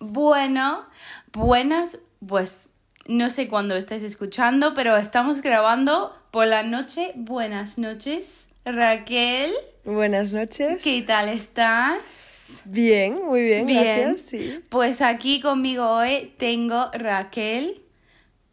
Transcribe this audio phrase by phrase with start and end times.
[0.00, 0.86] Bueno,
[1.32, 2.70] buenas, pues
[3.06, 7.12] no sé cuándo estáis escuchando, pero estamos grabando por la noche.
[7.16, 9.52] Buenas noches, Raquel.
[9.84, 10.82] Buenas noches.
[10.82, 12.62] ¿Qué tal estás?
[12.64, 13.82] Bien, muy bien, Bien.
[14.14, 14.22] gracias.
[14.30, 14.64] Sí.
[14.70, 17.82] Pues aquí conmigo hoy tengo Raquel.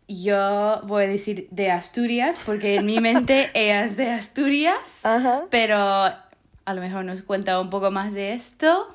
[0.09, 5.43] Yo voy a decir de Asturias, porque en mi mente ella es de Asturias, Ajá.
[5.49, 8.89] pero a lo mejor nos cuenta un poco más de esto.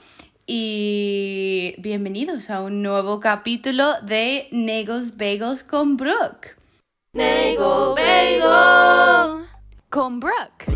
[0.55, 6.57] Y bienvenidos a un nuevo capítulo de Negos Bagels con Brooke.
[7.15, 9.47] Nego Bagel
[9.89, 10.67] con Brooke.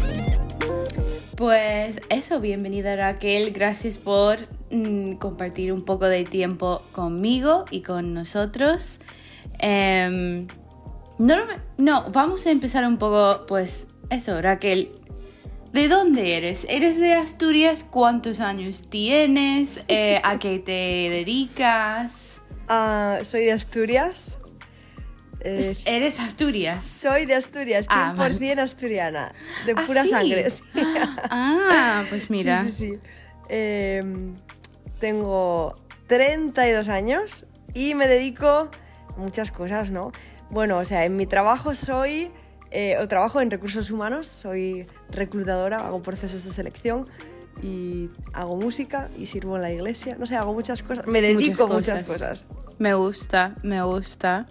[1.36, 4.38] Pues eso, bienvenida Raquel, gracias por
[4.70, 9.00] mm, compartir un poco de tiempo conmigo y con nosotros.
[9.58, 10.46] Em,
[11.18, 11.36] no,
[11.76, 14.90] no, vamos a empezar un poco, pues eso, Raquel,
[15.72, 16.66] ¿de dónde eres?
[16.70, 17.84] ¿Eres de Asturias?
[17.84, 19.80] ¿Cuántos años tienes?
[19.88, 20.72] Eh, ¿A qué te
[21.10, 22.42] dedicas?
[22.68, 24.38] Ah, soy de Asturias.
[25.40, 26.84] Eh, ¿Eres Asturias?
[26.84, 28.60] soy de Asturias, 100% Ah, vale.
[28.60, 29.32] asturiana.
[29.64, 30.08] De Ah, pura ¿sí?
[30.08, 30.50] sangre.
[30.50, 30.62] sí.
[31.30, 32.64] Ah, pues mira.
[32.64, 32.98] Sí, sí, sí.
[33.48, 34.34] Em,
[34.98, 35.76] tengo
[36.08, 38.70] 32 años y me dedico a
[39.18, 40.10] muchas cosas, ¿no?
[40.50, 42.30] Bueno, o sea, en mi trabajo soy,
[42.78, 47.06] eh, o trabajo en recursos humanos, soy reclutadora, hago procesos de selección
[47.62, 50.16] y hago música y sirvo en la iglesia.
[50.18, 52.44] No sé, hago muchas cosas, me dedico a muchas cosas.
[52.78, 54.46] Me gusta, me gusta.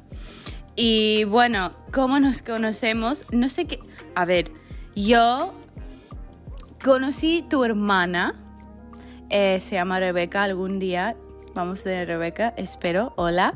[0.76, 3.26] Y bueno, ¿cómo nos conocemos?
[3.32, 3.80] No sé qué.
[4.16, 4.50] A ver,
[4.96, 5.54] yo
[6.84, 8.42] conocí tu hermana.
[9.30, 11.16] eh, se llama Rebeca algún día.
[11.54, 13.14] Vamos a tener Rebeca, espero.
[13.18, 13.54] Hola.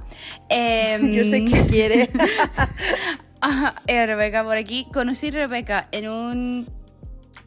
[0.47, 2.09] Em, Yo sé que quiere.
[3.87, 4.85] Eh, Rebeca por aquí.
[4.93, 6.67] Conocí a Rebeca en un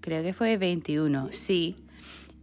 [0.00, 1.74] Creo que fue 21, sí.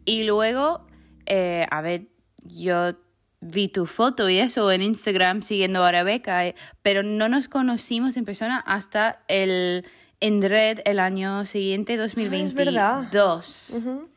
[0.03, 0.85] Y luego,
[1.25, 2.09] eh, a ver,
[2.44, 2.97] yo
[3.41, 8.18] vi tu foto y eso en Instagram siguiendo a Rebeca, eh, pero no nos conocimos
[8.18, 9.85] en persona hasta el
[10.20, 12.56] en Red el año siguiente, 2022.
[12.56, 13.09] verdad.
[13.12, 14.09] Ujú.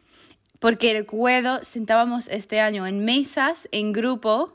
[0.59, 4.53] Porque recuerdo, sentábamos este año en mesas, en grupo,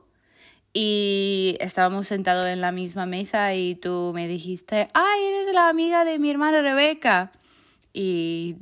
[0.74, 6.04] y estábamos sentados en la misma mesa y tú me dijiste, ay, eres la amiga
[6.04, 7.32] de mi hermana Rebeca.
[7.94, 8.56] Y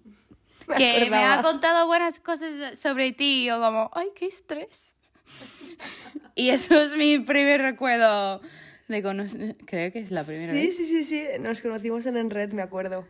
[0.67, 1.51] Me que me ha acordaba.
[1.53, 3.43] contado buenas cosas sobre ti.
[3.43, 4.95] Y yo como, ay, qué estrés.
[6.35, 8.41] y eso es mi primer recuerdo
[8.91, 9.55] de conocer.
[9.65, 10.77] Creo que es la primera Sí, vez.
[10.77, 13.05] sí, sí, sí, nos conocimos en Enred, me acuerdo.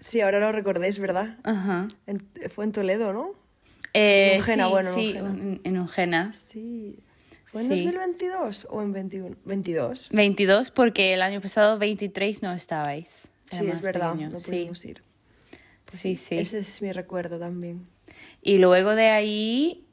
[0.00, 1.38] Sí, ahora lo recordéis, ¿verdad?
[1.44, 1.88] Ajá.
[2.06, 3.34] En- fue en Toledo, ¿no?
[3.94, 5.60] Eh, Ungena, sí, bueno, en sí, Ungena.
[5.64, 6.32] en Ungena.
[6.32, 6.98] Sí.
[7.44, 7.84] ¿Fue en Sí.
[7.84, 9.36] 2022 o en 21?
[9.44, 10.08] 22.
[10.10, 13.32] 22 porque el año pasado 23 no estabais.
[13.50, 14.30] Era Sí, es verdad, pequeño.
[14.30, 15.02] no sí, pudimos ir.
[15.86, 16.38] sí, sí.
[16.38, 17.84] Ese es mi recuerdo también.
[18.40, 19.86] Y luego de ahí,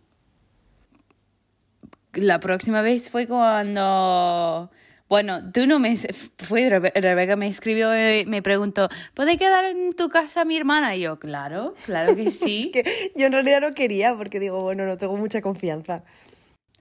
[2.14, 4.72] la próxima vez fue cuando...
[5.10, 5.96] Bueno, tú no me...
[6.38, 10.96] Fue Rebe- Rebeca me escribió y me preguntó, ¿puede quedar en tu casa mi hermana?
[10.96, 12.70] Y yo, claro, claro que sí.
[12.74, 16.04] Que yo en realidad no quería porque digo, bueno, no tengo mucha confianza.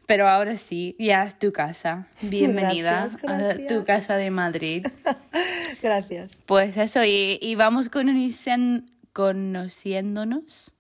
[0.07, 2.07] Pero ahora sí, ya es tu casa.
[2.21, 4.87] Bienvenida Gracias, a tu casa de Madrid.
[5.83, 6.43] Gracias.
[6.45, 8.85] Pues eso, y, y vamos conocien-
[9.15, 10.75] conociéndonos,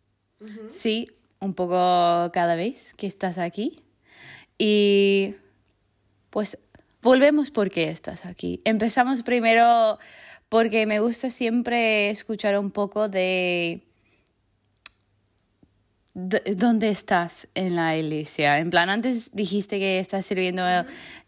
[0.68, 1.08] sí,
[1.40, 3.82] un poco cada vez que estás aquí.
[4.58, 5.34] Y
[6.30, 6.58] pues
[7.02, 8.60] volvemos porque estás aquí.
[8.64, 9.98] Empezamos primero
[10.48, 13.82] porque me gusta siempre escuchar un poco de...
[16.14, 18.58] ¿Dónde estás en la iglesia?
[18.58, 20.64] En plan, antes dijiste que estás sirviendo,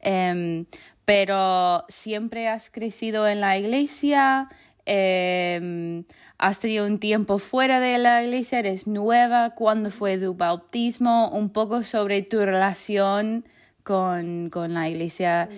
[0.01, 0.67] em,
[1.05, 4.49] pero siempre has crecido en la iglesia,
[4.87, 6.05] em,
[6.39, 11.31] has tenido un tiempo fuera de la iglesia, eres nueva, ¿cuándo fue tu bautismo?
[11.31, 13.45] Un poco sobre tu relación
[13.83, 15.49] con, con la iglesia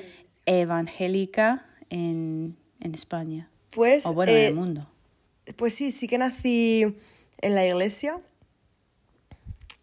[0.46, 3.48] evangélica en, en España.
[3.70, 4.86] Pues, O bueno, en eh, el mundo.
[5.56, 6.96] pues sí, sí que nací
[7.40, 8.18] en la iglesia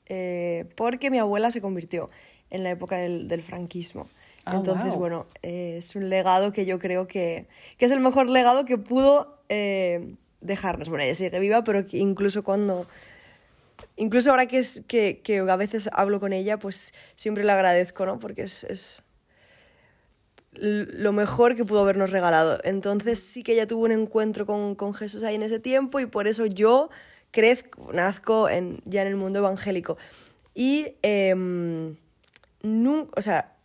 [0.07, 2.09] eh, porque mi abuela se convirtió
[2.49, 4.07] en la época del, del franquismo.
[4.45, 7.45] Ah, Entonces, bueno, eh, es un legado que yo creo que,
[7.77, 10.89] que es el mejor legado que pudo eh, dejarnos.
[10.89, 12.87] Bueno, ella sigue viva, pero que incluso cuando...
[13.99, 18.05] Incluso ahora que, es, que, que a veces hablo con ella, pues siempre le agradezco,
[18.05, 18.19] ¿no?
[18.19, 19.03] Porque es, es
[20.53, 22.59] lo mejor que pudo habernos regalado.
[22.63, 26.05] Entonces sí que ella tuvo un encuentro con, con Jesús ahí en ese tiempo y
[26.05, 26.89] por eso yo
[27.31, 29.97] crezco, nazco en, ya en el mundo evangélico.
[30.55, 31.95] Y, em,
[32.63, 33.55] nun- o sea,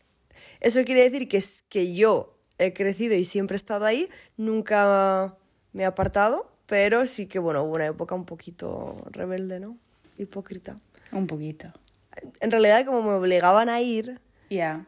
[0.61, 5.37] eso quiere decir que, que yo he crecido y siempre he estado ahí, nunca
[5.73, 9.79] me he apartado, pero sí que, bueno, hubo una época un poquito rebelde, ¿no?
[10.17, 10.77] Hipócrita.
[11.13, 11.73] Un poquito.
[12.41, 14.21] En realidad, como me obligaban a ir,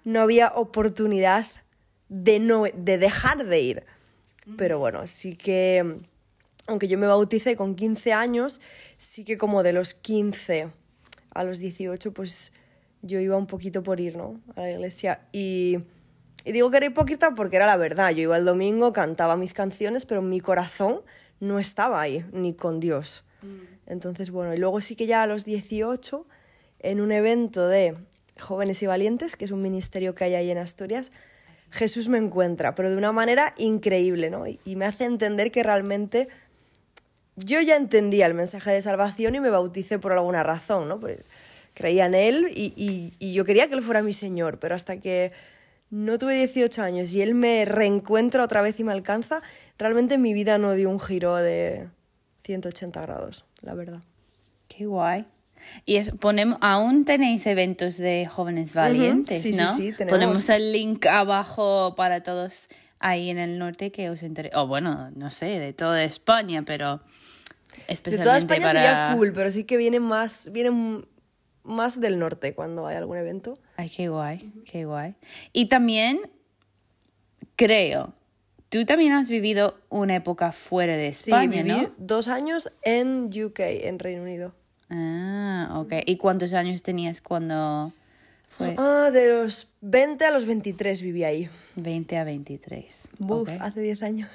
[0.04, 1.46] no había oportunidad
[2.08, 3.84] de, no, de dejar de ir.
[4.56, 5.98] Pero bueno, sí que,
[6.66, 8.60] aunque yo me bauticé con 15 años,
[8.96, 10.70] sí que como de los 15
[11.34, 12.52] a los 18, pues
[13.02, 14.40] yo iba un poquito por ir, ¿no?
[14.54, 15.20] A la iglesia.
[15.32, 15.78] Y,
[16.44, 18.10] y digo que era hipócrita porque era la verdad.
[18.10, 21.02] Yo iba el domingo, cantaba mis canciones, pero mi corazón
[21.40, 23.24] no estaba ahí, ni con Dios.
[23.86, 26.26] Entonces, bueno, y luego sí que ya a los 18,
[26.80, 27.96] en un evento de
[28.38, 31.12] Jóvenes y Valientes, que es un ministerio que hay ahí en Asturias,
[31.70, 34.46] Jesús me encuentra, pero de una manera increíble, ¿no?
[34.46, 36.28] Y, me hace entender que realmente
[37.36, 41.00] yo ya entendía el mensaje de salvación y me bauticé por alguna razón, ¿no?
[41.00, 41.18] Pues
[41.74, 44.98] creía en Él y, y- y yo quería que Él fuera mi Señor, pero hasta
[44.98, 45.32] que
[45.90, 49.42] no tuve 18 años y Él me reencuentra otra vez y me alcanza,
[49.78, 51.88] realmente mi vida no dio un giro de
[52.44, 54.00] 180 grados, la verdad.
[54.68, 55.26] Qué guay.
[55.84, 59.74] Y es, ponemos, aún tenéis eventos de jóvenes valientes, Sí, sí, ¿no?
[59.74, 60.18] sí, tenemos.
[60.18, 62.68] Ponemos el link abajo para todos
[62.98, 64.56] ahí en el norte que os interese.
[64.56, 67.04] O bueno, no sé, de toda España, pero De
[67.88, 68.82] especialmente toda España para...
[68.82, 71.06] sería cool, pero sí que vienen más, vienen
[71.62, 73.58] más del norte cuando hay algún evento.
[73.76, 75.14] Ay, qué guay, qué guay.
[75.52, 76.20] Y también
[77.56, 78.14] creo,
[78.78, 81.90] tú también has vivido una época fuera de Sí, España, viví ¿no?
[81.98, 84.54] dos años en UK, en Reino Unido.
[84.90, 85.92] Ah, ok.
[86.06, 87.92] ¿Y cuántos años tenías cuando
[88.48, 88.74] fue?
[88.78, 91.50] Ah, de los 20 a los 23 viví ahí.
[91.74, 93.10] 20 a 23.
[93.18, 94.30] Buf, hace 10 años.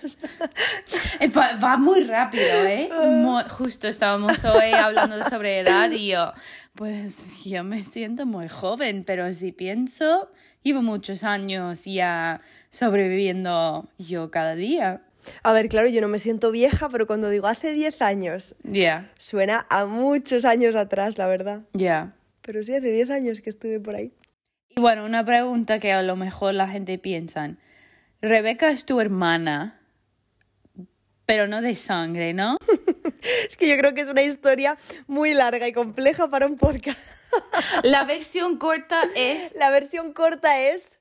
[1.20, 2.90] Eh, Va, va muy rápido, ¿eh?
[3.08, 6.34] Mu- justo estábamos hoy hablando sobre edad y yo,
[6.76, 10.30] pues yo me siento muy joven, pero si pienso,
[10.64, 15.01] llevo muchos años ya sobreviviendo yo cada día.
[15.44, 19.12] A ver, claro, yo no me siento vieja, pero cuando digo hace 10 años, Ya,
[19.18, 21.62] suena a muchos años atrás, la verdad.
[21.73, 22.15] ya.
[22.41, 24.12] Pero sí, hace 10 años que estuve por ahí.
[24.69, 27.56] Y bueno, una pregunta que a lo mejor la gente piensa.
[28.19, 29.79] Rebeca es tu hermana,
[31.27, 32.57] pero no de sangre, ¿no?
[33.47, 36.97] Es que yo creo que es una historia muy larga y compleja para un podcast.
[37.83, 39.53] La versión corta es...
[39.59, 40.97] La versión corta es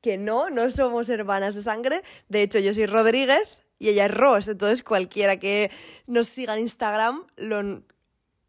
[0.00, 2.02] que no, no somos hermanas de sangre.
[2.28, 4.48] De hecho, yo soy Rodríguez y ella es Ros.
[4.48, 5.70] Entonces, cualquiera que
[6.06, 7.82] nos siga en Instagram lo,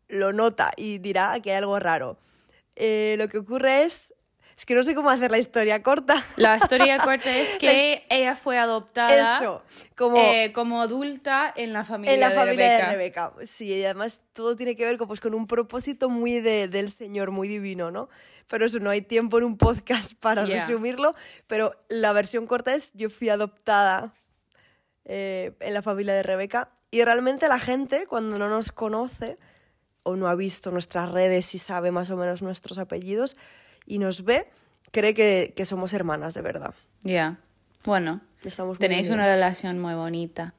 [0.08, 2.18] lo nota y dirá que hay algo raro.
[2.76, 4.14] Eh, lo que ocurre es.
[4.60, 6.22] Es que no sé cómo hacer la historia corta.
[6.36, 9.64] La historia corta es que ella fue adoptada Eso,
[9.96, 12.86] como eh, como adulta en la familia, en la de, familia Rebeca.
[12.86, 13.34] de Rebeca.
[13.46, 16.90] Sí, y además todo tiene que ver con, pues, con un propósito muy de- del
[16.90, 18.10] Señor, muy divino, ¿no?
[18.48, 20.56] Pero eso, no hay tiempo en un podcast para Ya.
[20.56, 21.16] resumirlo,
[21.48, 24.14] pero la versión corta es, yo fui adoptada
[25.06, 29.38] eh, en la familia de Rebeca y realmente la gente cuando no nos conoce
[30.04, 33.38] o no ha visto nuestras redes y sabe más o menos nuestros apellidos
[33.90, 34.48] y nos ve,
[34.92, 36.74] cree que, que somos hermanas de verdad.
[37.02, 37.40] Ya.
[37.84, 40.54] Bueno, Estamos tenéis una relación muy bonita.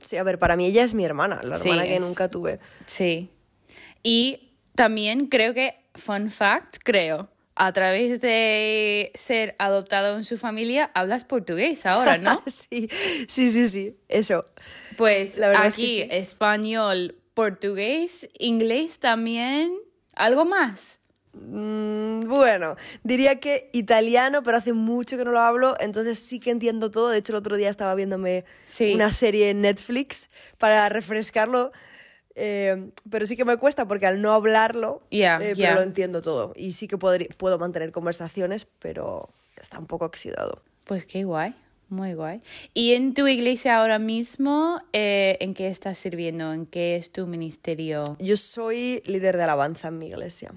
[0.00, 2.30] Sí, a ver, para mí ella es mi hermana, la Sí, hermana que es- nunca
[2.30, 2.60] tuve.
[2.86, 3.28] Sí.
[4.02, 10.90] Y también creo que, fun fact, creo, a través de ser adoptado en su familia,
[10.94, 12.42] hablas portugués ahora, ¿no?
[12.46, 12.88] sí,
[13.28, 14.44] sí, sí, sí, eso.
[14.96, 16.08] Pues La verdad es que aquí, sí.
[16.10, 19.74] español, portugués, inglés también,
[20.14, 21.00] algo más.
[21.40, 26.50] Mm, bueno, diría que italiano, pero hace mucho que no lo hablo, entonces sí que
[26.50, 27.10] entiendo todo.
[27.10, 28.92] De hecho, el otro día estaba viéndome Sí.
[28.94, 31.72] una serie en Netflix para refrescarlo,
[32.34, 36.22] eh, pero sí que me cuesta porque al no hablarlo, Ya, eh, pero lo entiendo
[36.22, 36.52] todo.
[36.56, 39.28] Y sí que puedo mantener conversaciones, pero
[39.60, 40.62] está un poco oxidado.
[40.84, 41.54] Pues qué guay,
[41.88, 42.40] muy guay.
[42.74, 46.52] ¿Y en tu iglesia ahora mismo, eh, en qué estás sirviendo?
[46.52, 48.04] ¿En qué es tu ministerio?
[48.18, 50.52] Yo soy líder de alabanza en mi iglesia.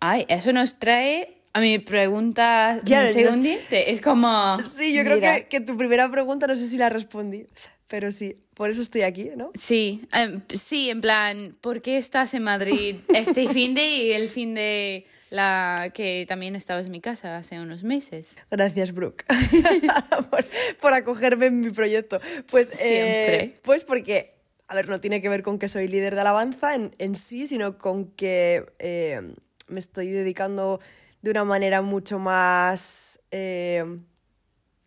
[0.00, 3.92] Ay, eso nos trae a mi pregunta Ya, segundite.
[3.92, 4.58] Es como...
[4.64, 7.46] Sí, yo creo que, que tu primera pregunta no sé si la respondí,
[7.86, 9.50] pero sí, por eso estoy aquí, ¿no?
[9.54, 14.28] Sí, em, sí, en plan, ¿por qué estás en Madrid este fin de y el
[14.28, 18.36] fin de la que también estabas en mi casa hace unos meses?
[18.50, 19.24] Gracias, Brooke,
[20.30, 20.44] por,
[20.80, 22.20] por acogerme en mi proyecto.
[22.50, 23.60] Pues, eh, Siempre.
[23.62, 24.34] pues porque,
[24.68, 27.46] a ver, no tiene que ver con que soy líder de alabanza en, en sí,
[27.46, 29.34] sino con que eh,
[29.68, 30.80] me estoy dedicando
[31.22, 33.84] de una manera mucho más eh,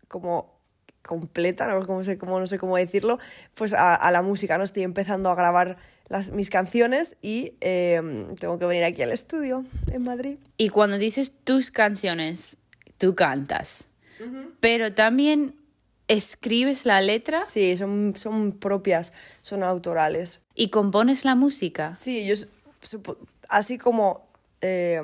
[0.08, 0.58] como
[1.02, 3.18] completa, no, Como sé, como, no sé cómo decirlo,
[3.54, 4.64] pues a, a la música, ¿no?
[4.64, 5.78] Estoy empezando a grabar
[6.10, 8.02] las, mis canciones y eh,
[8.40, 10.38] tengo que venir aquí al estudio en Madrid.
[10.58, 12.58] Y cuando dices tus canciones,
[12.98, 13.88] tú cantas.
[14.60, 15.56] pero también
[16.10, 20.42] escribes la letra Sí, son, son propias, son autorales.
[20.56, 21.96] y compones la música.
[21.96, 22.34] Sí, yo
[23.50, 24.27] así como
[24.62, 25.02] eh,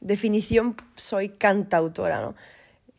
[0.00, 2.34] definición soy cantautora, ¿no?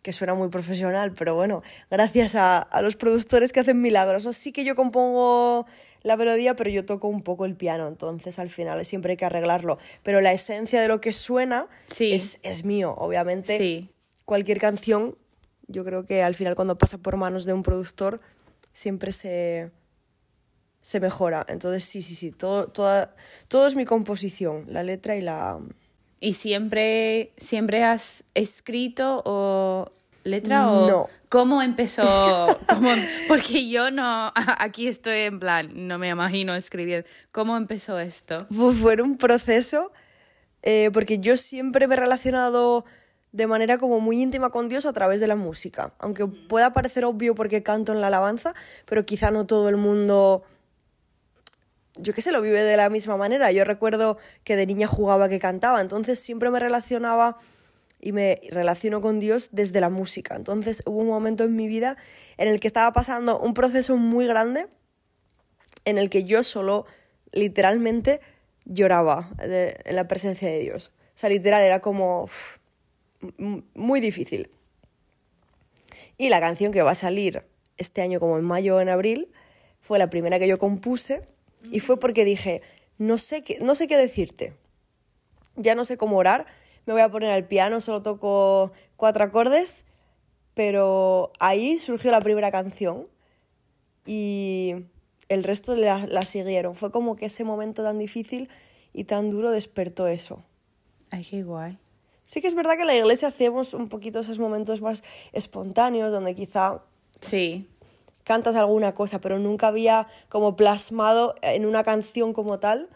[0.01, 4.25] Que suena muy profesional, pero bueno, gracias a, a los productores que hacen milagros.
[4.25, 4.34] ¿no?
[4.34, 5.67] Sí que yo compongo
[6.03, 9.25] la melodía, pero yo toco un poco el piano, entonces al final siempre hay que
[9.25, 9.77] arreglarlo.
[10.01, 12.13] Pero la esencia de lo que suena Sí.
[12.13, 13.55] es, es mío, obviamente.
[13.58, 13.89] Sí.
[14.25, 15.15] Cualquier canción,
[15.67, 18.22] yo creo que al final cuando pasa por manos de un productor,
[18.74, 19.70] siempre se,
[20.81, 21.46] se mejora.
[21.48, 23.13] Entonces, sí, sí, sí, todo, toda,
[23.48, 25.60] todo es mi composición, la letra y la...
[26.23, 29.91] ¿Y siempre, siempre has escrito o
[30.23, 31.09] letra o No.
[31.29, 32.03] cómo empezó?
[32.69, 32.89] ¿Cómo-
[33.27, 37.07] porque yo no, aquí estoy en plan, no me imagino escribiendo.
[37.31, 38.45] ¿Cómo empezó esto?
[38.51, 39.91] Fue un proceso,
[40.61, 42.85] eh, porque yo siempre me he relacionado
[43.31, 45.93] de manera como muy íntima con Dios a través de la música.
[45.97, 48.53] Aunque pueda parecer obvio porque canto en la alabanza,
[48.85, 50.43] pero quizá no todo el mundo
[51.95, 53.51] yo qué sé, lo vive de la misma manera.
[53.51, 57.38] Yo recuerdo que de niña jugaba que cantaba, entonces siempre me relacionaba
[58.00, 60.36] y me relaciono con Dios desde la música.
[60.36, 61.98] Entonces hubo un momento en mi vida
[62.38, 64.67] en el que estaba pasando un proceso muy grande
[65.86, 66.86] en el que yo solo
[67.31, 68.21] literalmente
[68.65, 70.91] lloraba de- en la presencia de Dios.
[71.13, 72.29] O sea, literal era como
[73.75, 74.50] muy difícil.
[76.17, 77.43] Y la canción que va a salir
[77.77, 79.31] este año como en mayo o en abril
[79.81, 81.27] fue la primera que yo compuse
[81.69, 82.61] y fue porque dije,
[82.97, 84.53] no sé qué, no sé qué decirte.
[85.55, 86.45] Ya no sé cómo orar,
[86.85, 89.85] me voy a poner al piano, solo toco cuatro acordes,
[90.53, 93.03] pero ahí surgió la primera canción
[94.05, 94.75] y
[95.29, 96.75] el resto la, la siguieron.
[96.75, 98.49] Fue como que ese momento tan difícil
[98.93, 100.43] y tan duro despertó eso.
[101.11, 101.77] Ay, qué guay.
[102.25, 105.03] Sí que es verdad que en la iglesia hacemos un poquito esos momentos más
[105.33, 106.81] espontáneos, donde quizá
[107.21, 107.67] Sí,
[108.31, 112.88] cantas alguna cosa, pero nunca había como plasmado en una canción como tal,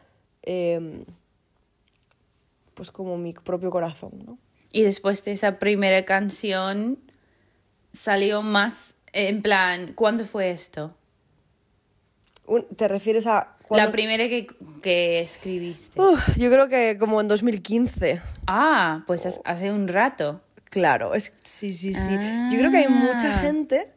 [0.44, 1.04] eh,
[2.74, 4.38] pues como mi propio corazón, ¿no?
[4.72, 7.00] y después de esa primera canción
[7.92, 10.94] salió más, en plan, ¿cuándo fue esto?
[12.76, 13.34] ¿Te refieres a...?
[13.62, 14.46] La cuándo- primera que,
[14.84, 16.00] que escribiste.
[16.38, 18.22] Yo creo que como en 2015.
[18.48, 20.42] Ah, pues hace un rato.
[20.70, 22.12] Claro, es, sí, sí, sí.
[22.52, 23.40] Yo creo que hay mucha Ah.
[23.40, 23.88] gente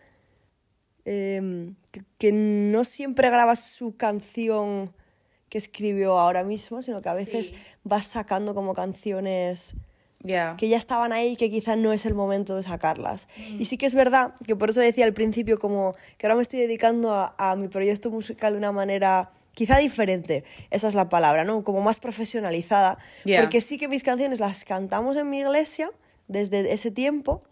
[1.11, 4.93] eh, que, que no siempre graba su canción
[5.49, 7.55] que escribió ahora mismo, sino que a veces Sí.
[7.91, 9.75] va sacando como canciones
[10.23, 10.57] Ya.
[10.59, 13.29] que ya estaban ahí y que quizás no es el momento de sacarlas.
[13.59, 16.43] Y sí que es verdad que por eso decía al principio como que ahora me
[16.43, 21.09] estoy dedicando a, a mi proyecto musical de una manera quizá diferente, esa es la
[21.09, 21.65] palabra, ¿no?
[21.65, 23.41] Como más profesionalizada, Ya.
[23.41, 25.91] porque sí que mis canciones las cantamos en mi iglesia
[26.29, 27.43] desde ese tiempo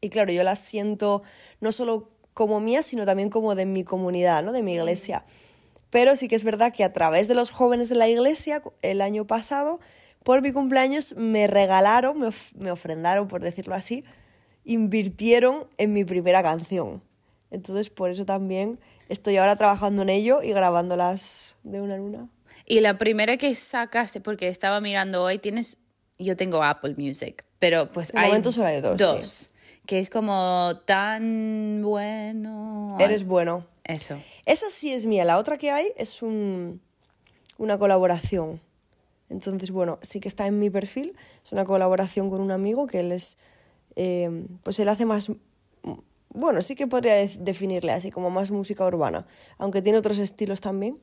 [0.00, 1.22] y claro, yo las siento
[1.60, 4.52] no solo como mías, sino también como de mi comunidad, ¿no?
[4.52, 5.24] De mi iglesia.
[5.90, 9.00] Pero sí que es verdad que a través de los jóvenes de la iglesia, el
[9.00, 9.78] año pasado,
[10.24, 14.04] por mi cumpleaños, me regalaron, me, of- me ofrendaron, por decirlo así,
[14.64, 17.02] invirtieron en mi primera canción.
[17.50, 22.28] Entonces, por eso también estoy ahora trabajando en ello y grabándolas de una en una.
[22.66, 25.78] Y la primera que sacaste, porque estaba mirando hoy, tienes,
[26.18, 29.50] yo tengo Apple Music, pero pues De hay momento solo hay dos, dos,
[29.86, 32.96] que es como tan bueno.
[33.00, 33.66] Eres bueno.
[33.84, 34.16] Eso.
[34.46, 35.24] Esa sí es mía.
[35.24, 36.80] La otra que hay es un,
[37.58, 38.60] una colaboración.
[39.28, 41.14] Entonces, bueno, sí que está en mi perfil.
[41.44, 43.36] Es una colaboración con un amigo que él es.
[43.96, 45.30] eh, pues él hace más.
[46.36, 49.26] Bueno, sí que podría def- definirle así, como más música urbana.
[49.58, 50.98] Aunque tiene otros estilos también.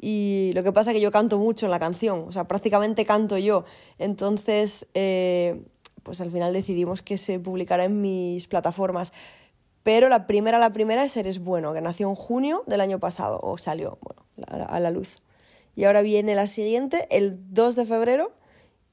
[0.00, 2.24] Y lo que pasa es que yo canto mucho en la canción.
[2.28, 3.64] O sea, prácticamente canto yo.
[3.98, 5.62] Entonces, eh,
[6.02, 9.12] pues al final decidimos que se publicara en mis plataformas.
[9.82, 13.40] Pero la primera, la primera es Eres Bueno, que nació en junio del año pasado,
[13.42, 14.26] o salió, bueno,
[14.68, 15.18] a la, luz.
[15.74, 18.32] Y ahora viene la siguiente, el 2 de febrero,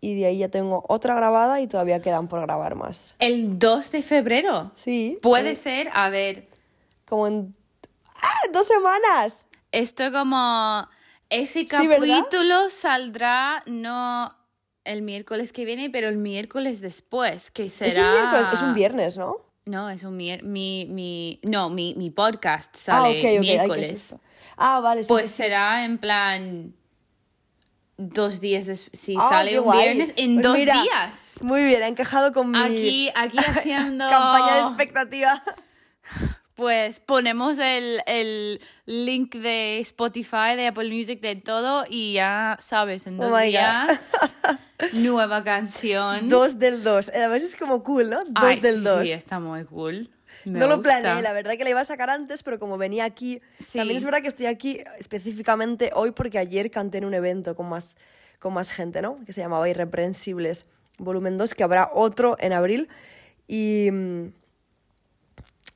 [0.02, 3.16] y de ahí ya tengo otra grabada y todavía quedan por grabar más.
[3.20, 4.72] El 2 de febrero.
[4.76, 5.20] Sí.
[5.22, 6.48] Puede eh, ser, a ver,
[7.06, 7.56] Como en...
[8.22, 8.50] ¡Ah!
[8.52, 9.48] ¡Dos semanas!
[9.72, 10.88] esto como
[11.30, 14.34] ese capítulo saldrá no
[14.86, 18.74] el miércoles que viene, pero el miércoles después, que será Es un miércoles, es un
[18.74, 19.36] viernes, ¿no?
[19.66, 24.16] No, es un mier mi, mi no, mi, mi podcast ah, sale qué miércoles.
[24.58, 25.34] Ah, vale, sí, Pues sí, sí.
[25.36, 26.74] será en plan
[27.98, 29.94] dos días des- si Ah, sale un guay.
[29.96, 31.40] viernes en Pues dos mira, días.
[31.44, 35.44] Muy bien, ha encajado con mi Aquí, aquí haciendo campaña de expectativa.
[36.60, 43.08] Pues ponemos el, el link de Spotify, de Apple Music, de todo y ya sabes,
[43.08, 43.40] en Oh dos God.
[43.44, 44.12] días
[44.96, 46.28] nueva canción.
[46.28, 47.08] Dos del dos.
[47.16, 48.26] Además es como cool, ¿no?
[48.26, 49.08] Dos Ay, del sí, dos.
[49.08, 50.10] Sí, está muy cool.
[50.44, 53.06] Me no lo planeé, la verdad que la iba a sacar antes, pero como venía
[53.06, 53.78] aquí, Sí.
[53.78, 57.70] también es verdad que estoy aquí específicamente hoy porque ayer canté en un evento con
[57.70, 57.96] más,
[58.40, 59.18] con más gente, ¿no?
[59.26, 60.66] Que se llamaba Irreprensibles
[60.98, 62.90] Volumen 2, que habrá otro en abril.
[63.48, 64.28] Y, mm,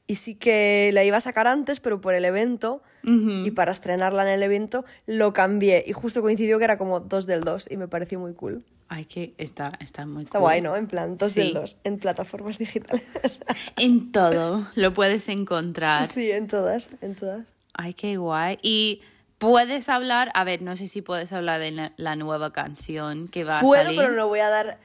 [0.07, 4.24] y sí que la iba a sacar antes, pero por el evento y para estrenarla
[4.24, 5.83] en el evento lo cambié.
[5.86, 8.63] Y justo coincidió que era como dos del 2 y me pareció muy cool.
[8.89, 10.41] Ay, que está, está muy Está cool.
[10.48, 10.75] guay, ¿no?
[10.75, 11.39] En plan, dos Sí.
[11.41, 13.03] del 2 en plataformas digitales.
[13.77, 16.05] En todo lo puedes encontrar.
[16.07, 17.45] sí, en todas, en todas.
[17.74, 18.57] Ay, qué guay.
[18.62, 19.01] Y
[19.38, 23.57] puedes hablar, a ver, no sé si puedes hablar de la, nueva canción que va
[23.57, 24.00] a Puedo, salir.
[24.00, 24.79] pero no voy a dar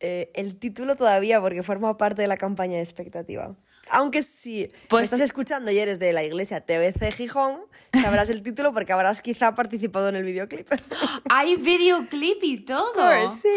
[0.00, 3.54] eh, el título todavía porque forma parte de la campaña de expectativa.
[3.90, 7.60] Aunque si me Pues- estás escuchando y eres de la iglesia TBC Gijón,
[8.00, 10.68] sabrás el título porque habrás quizá participado en el videoclip.
[11.30, 13.28] Hay videoclip y todo.
[13.28, 13.48] sí.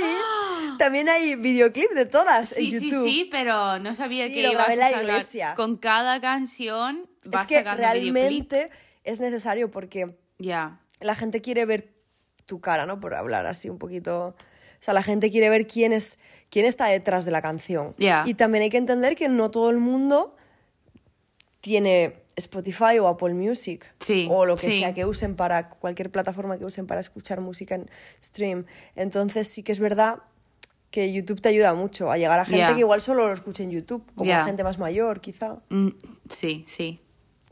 [0.77, 3.05] También hay videoclip de todas Sí, en sí, YouTube.
[3.05, 5.53] sí, pero no sabía Sí, que lo ibas a la iglesia.
[5.55, 8.13] Con cada canción vas es que sacando videoclip.
[8.15, 8.69] realmente
[9.05, 10.81] es necesario porque Ya.
[10.99, 11.93] la gente quiere ver
[12.45, 12.99] tu cara, ¿no?
[12.99, 14.35] Por hablar así un poquito.
[14.79, 17.93] O sea, la gente quiere ver quién es quién está detrás de la canción.
[17.97, 18.23] Ya.
[18.25, 20.35] Y también hay que entender que no todo el mundo
[21.61, 24.79] tiene Spotify o Apple Music Sí, o lo que sí.
[24.79, 27.85] sea que usen para cualquier plataforma que usen para escuchar música en
[28.21, 28.65] stream.
[28.95, 30.19] Entonces sí que es verdad
[30.91, 33.71] que YouTube te ayuda mucho a llegar a gente que igual solo lo escucha en
[33.71, 34.45] YouTube, como Ya.
[34.45, 35.89] gente más mayor quizá Mm,
[36.29, 37.01] sí, sí.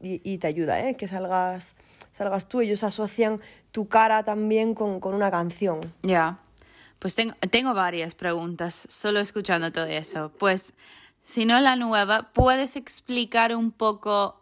[0.01, 0.95] y, y te ayuda, ¿eh?
[0.95, 1.75] Que salgas,
[2.11, 2.61] salgas tú.
[2.61, 5.93] Ellos asocian tu cara también con, con una canción.
[6.03, 6.39] Ya.
[7.03, 10.31] Pues tengo, tengo varias preguntas, solo escuchando todo eso.
[10.39, 10.73] Pues,
[11.21, 14.39] si no la nueva, ¿puedes explicar un poco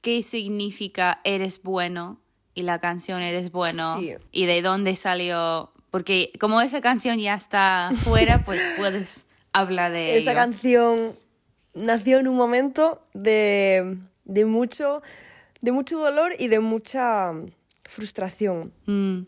[0.00, 2.18] qué significa Eres bueno
[2.54, 4.14] y la canción Eres bueno Sí.
[4.32, 5.70] y de dónde salió?
[5.90, 10.40] Porque como esa canción ya está fuera, pues puedes hablar de Esa ello.
[10.40, 11.16] canción
[11.74, 15.02] nació en un momento de, de, mucho,
[15.60, 17.32] de mucho dolor y de mucha
[17.84, 18.72] frustración.
[18.86, 19.20] Mm,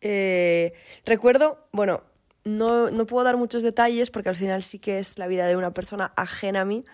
[0.00, 0.72] Eh,
[1.04, 2.02] recuerdo, bueno,
[2.44, 5.56] no, no puedo dar muchos detalles porque al final sí que es la vida de
[5.56, 6.84] una persona ajena a mí,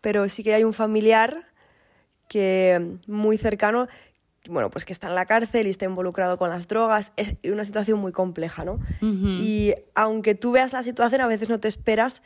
[0.00, 1.36] pero sí que hay un familiar
[2.28, 3.88] que muy cercano,
[4.48, 7.64] bueno, pues que está en la cárcel y está involucrado con las drogas, es una
[7.64, 8.78] situación muy compleja, ¿no?
[9.00, 12.22] Y aunque tú veas la situación, a veces no te esperas,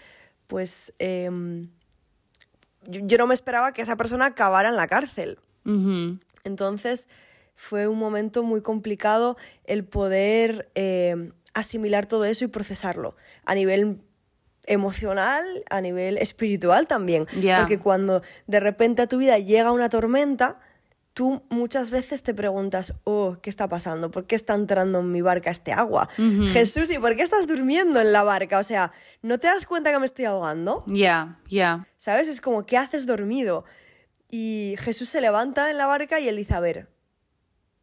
[0.47, 1.69] pues em,
[2.87, 5.39] yo, yo no me esperaba que esa persona acabara en la cárcel.
[6.45, 7.09] Entonces
[7.61, 14.01] fue un momento muy complicado el poder eh, asimilar todo eso y procesarlo a nivel
[14.67, 17.27] emocional, a nivel espiritual también.
[17.59, 20.61] Porque cuando de repente a tu vida llega una tormenta,
[21.15, 24.13] tú muchas veces te preguntas, oh, ¿qué está pasando?
[24.13, 26.09] ¿Por qué está entrando en mi barca este agua?
[26.53, 28.61] Jesús, ¿y por qué estás durmiendo en la barca?
[28.61, 30.85] O sea, ¿no te das cuenta que me estoy ahogando?
[30.87, 31.83] Ya, ya.
[31.97, 32.29] ¿Sabes?
[32.29, 33.65] Es como, ¿qué haces dormido?
[34.31, 36.89] Y Jesús se levanta en la barca y él dice, a ver,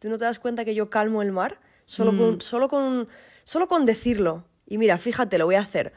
[0.05, 1.59] ¿tú no te das cuenta que yo calmo el mar?
[1.85, 3.07] Solo, con, solo, con,
[3.43, 4.45] solo con decirlo.
[4.67, 5.93] Y mira, fíjate, lo voy a hacer.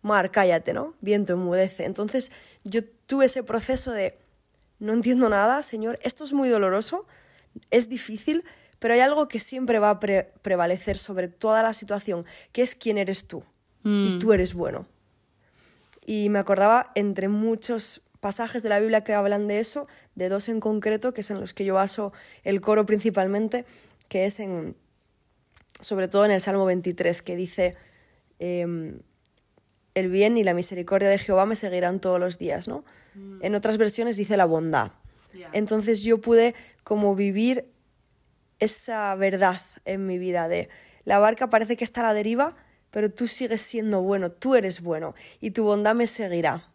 [0.00, 0.94] Mar, cállate, ¿no?
[1.02, 1.84] Viento, enmudece.
[1.84, 2.32] Entonces
[2.64, 4.18] yo tuve ese proceso de,
[4.78, 7.06] no entiendo nada, Señor, esto es muy doloroso,
[7.70, 8.42] es difícil,
[8.78, 12.74] pero hay algo que siempre va a pre- prevalecer sobre toda la situación, que es
[12.74, 13.44] quién eres tú.
[13.84, 14.86] Y tú eres bueno.
[16.06, 20.48] Y me acordaba entre muchos pasajes de la Biblia que hablan de eso, de dos
[20.48, 22.12] en concreto, que es en los que yo baso
[22.44, 23.64] el coro principalmente,
[24.08, 24.76] que es en,
[25.80, 27.76] sobre todo en el Salmo 23, que dice,
[28.38, 29.00] em,
[29.96, 32.84] el bien y la misericordia de Jehová me seguirán todos los días, ¿no?
[33.42, 34.92] En otras versiones dice la bondad.
[35.52, 36.54] Entonces yo pude
[36.84, 37.72] como vivir
[38.60, 40.68] esa verdad en mi vida de
[41.04, 42.54] la barca parece que está a la deriva,
[42.90, 46.71] pero tú sigues siendo bueno, tú eres bueno y tu bondad me seguirá.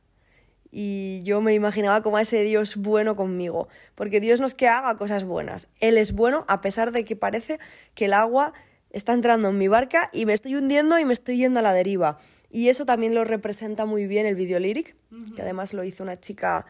[0.72, 4.68] Y yo me imaginaba como a ese Dios bueno conmigo, porque Dios no es que
[4.68, 7.58] haga cosas buenas, Él es bueno a pesar de que parece
[7.96, 8.54] que el agua
[8.90, 11.74] está entrando en mi barca y me estoy hundiendo y me estoy yendo a la
[11.74, 12.20] deriva.
[12.50, 14.96] Y eso también lo representa muy bien el video lyric,
[15.36, 16.66] que además lo hizo una chica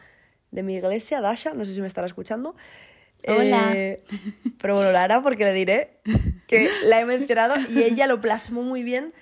[0.50, 2.54] de mi iglesia, Dasha, no sé si me estará escuchando.
[3.26, 3.72] Hola.
[3.76, 4.02] Eh,
[4.60, 5.98] pero bueno, la hará porque le diré
[6.46, 9.12] que la he mencionado y ella lo plasmó muy bien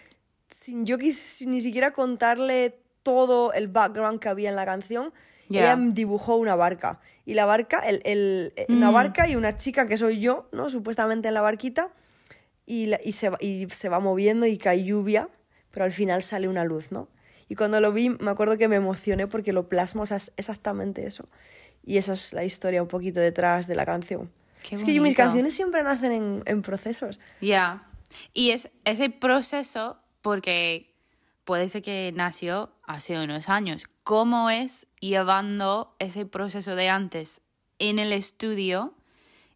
[0.48, 5.12] sin yo quis- ni siquiera contarle todo el background que había en la canción.
[5.48, 5.60] Ya.
[5.72, 7.00] Ella dibujó una barca.
[7.24, 10.70] Y la barca, el, el- una barca y una chica que soy yo, ¿no?
[10.70, 11.92] Supuestamente en la barquita.
[12.66, 15.28] Y, la- y, se, va, y se va moviendo y cae lluvia,
[15.70, 17.08] pero al final sale una luz, ¿no?
[17.48, 20.32] Y cuando lo vi, me acuerdo que me emocioné porque lo plasmo, o sea, es
[20.36, 21.28] exactamente eso.
[21.84, 24.32] Y esa es la historia un poquito detrás de la canción.
[24.68, 25.22] Qué es que yo- mis bonito.
[25.22, 27.20] canciones siempre nacen en, en procesos.
[27.40, 27.86] Ya.
[28.34, 30.92] Y es, ese proceso porque
[31.44, 33.87] puede ser que nació hace unos años.
[34.03, 37.42] ¿Cómo es llevando ese proceso de antes
[37.79, 38.94] en el estudio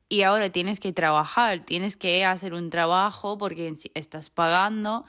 [0.08, 5.04] y ahora tienes que trabajar, tienes que hacer un trabajo porque estás pagando?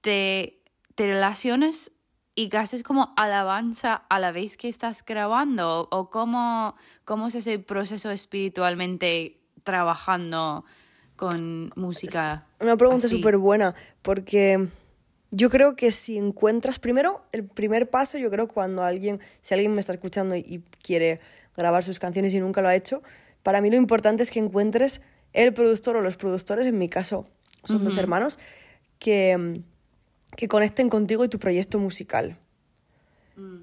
[0.00, 0.62] Te,
[0.94, 1.92] te relacionas
[2.34, 7.58] y haces como alabanza a la vez que estás grabando o cómo, cómo es ese
[7.58, 10.64] proceso espiritualmente trabajando
[11.16, 12.46] con música.
[12.58, 14.70] Una pregunta súper buena porque
[15.30, 19.72] yo creo que si encuentras primero, el primer paso, yo creo cuando alguien, si alguien
[19.72, 21.20] me está escuchando y quiere
[21.56, 23.02] grabar sus canciones y nunca lo ha hecho,
[23.42, 25.00] para mí lo importante es que encuentres
[25.32, 27.26] el productor o los productores, en mi caso
[27.64, 28.38] son dos hermanos,
[28.98, 29.62] que
[30.36, 32.38] que conecten contigo y tu proyecto musical.
[33.36, 33.60] Mm.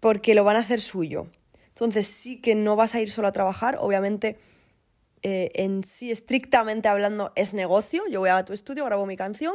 [0.00, 1.28] Porque lo van a hacer suyo.
[1.68, 4.38] Entonces sí que no vas a ir solo a trabajar, obviamente
[5.22, 9.54] eh, en sí estrictamente hablando es negocio, yo voy a tu estudio, grabo mi canción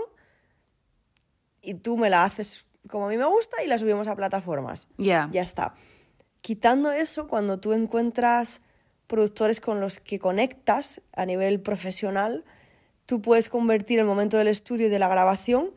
[1.65, 4.87] y tú me la haces como a mí me gusta y la subimos a plataformas.
[4.97, 5.29] Ya.
[5.31, 5.73] Ya está.
[6.41, 8.61] Quitando eso, cuando tú encuentras
[9.07, 12.43] productores con los que conectas a nivel profesional,
[13.05, 15.71] tú puedes convertir el momento del estudio y de la grabación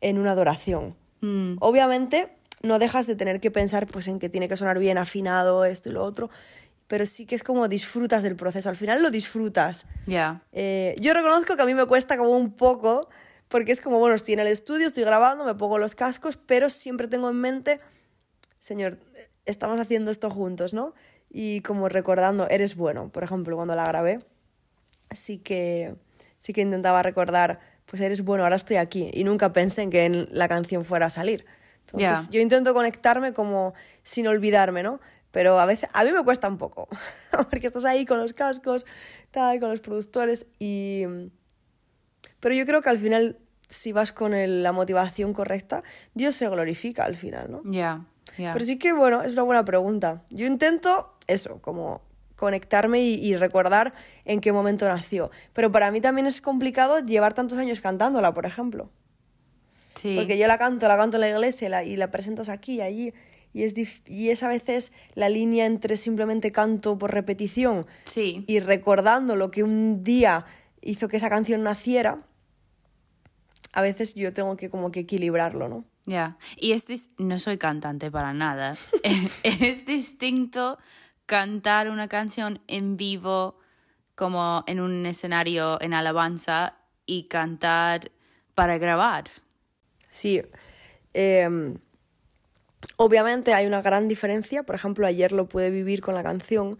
[0.00, 0.96] en una adoración.
[1.20, 1.56] Mm.
[1.60, 2.30] Obviamente
[2.62, 5.88] no dejas de tener que pensar pues en que tiene que sonar bien afinado esto
[5.88, 6.30] y lo otro,
[6.86, 9.86] pero sí que es como disfrutas del proceso, al final lo disfrutas.
[10.06, 10.42] Ya.
[10.52, 13.08] Eh, yo reconozco que a mí me cuesta como un poco,
[13.48, 16.70] porque es como, bueno, estoy en el estudio, estoy grabando, me pongo los cascos, pero
[16.70, 17.80] siempre tengo en mente,
[18.58, 18.98] señor,
[19.46, 20.94] estamos haciendo esto juntos, ¿no?
[21.30, 24.20] Y como recordando, eres bueno, por ejemplo, cuando la grabé,
[25.10, 25.94] sí que,
[26.38, 29.10] sí que intentaba recordar pues eres bueno, ahora estoy aquí.
[29.12, 31.46] Y nunca pensé en que la canción fuera a salir.
[31.86, 35.00] Entonces, yo intento conectarme como sin olvidarme, ¿no?
[35.30, 36.88] Pero a veces, a mí me cuesta un poco,
[37.50, 38.86] porque estás ahí con los cascos,
[39.30, 41.04] tal, con los productores y...
[42.40, 45.82] Pero yo creo que al final, si vas con la motivación correcta,
[46.14, 47.62] Dios se glorifica al final, ¿no?
[47.64, 50.22] Ya, Pero sí que, bueno, es una buena pregunta.
[50.30, 52.02] Yo intento eso, como
[52.38, 53.92] conectarme y, recordar
[54.24, 55.30] en qué momento nació.
[55.52, 58.90] Pero para mí también es complicado llevar tantos años cantándola, por ejemplo.
[59.94, 60.14] Sí.
[60.16, 63.12] Porque yo la canto, la canto en la iglesia y la presentas aquí y allí.
[63.52, 63.74] Y es,
[64.06, 68.44] y es a veces la línea entre simplemente canto por repetición sí.
[68.46, 70.44] y recordando lo que un día
[70.82, 72.26] hizo que esa canción naciera,
[73.72, 75.84] a veces yo tengo que como que equilibrarlo, ¿no?
[76.06, 76.86] Ya, y es
[77.18, 78.76] no soy cantante para nada.
[79.42, 80.78] es distinto
[81.26, 83.58] cantar una canción en vivo
[84.14, 88.10] como en un escenario en alabanza y cantar
[88.54, 89.24] para grabar.
[90.08, 90.42] Sí.
[91.12, 91.78] Em,
[92.96, 94.62] obviamente hay una gran diferencia.
[94.62, 96.78] Por ejemplo, ayer lo pude vivir con la canción.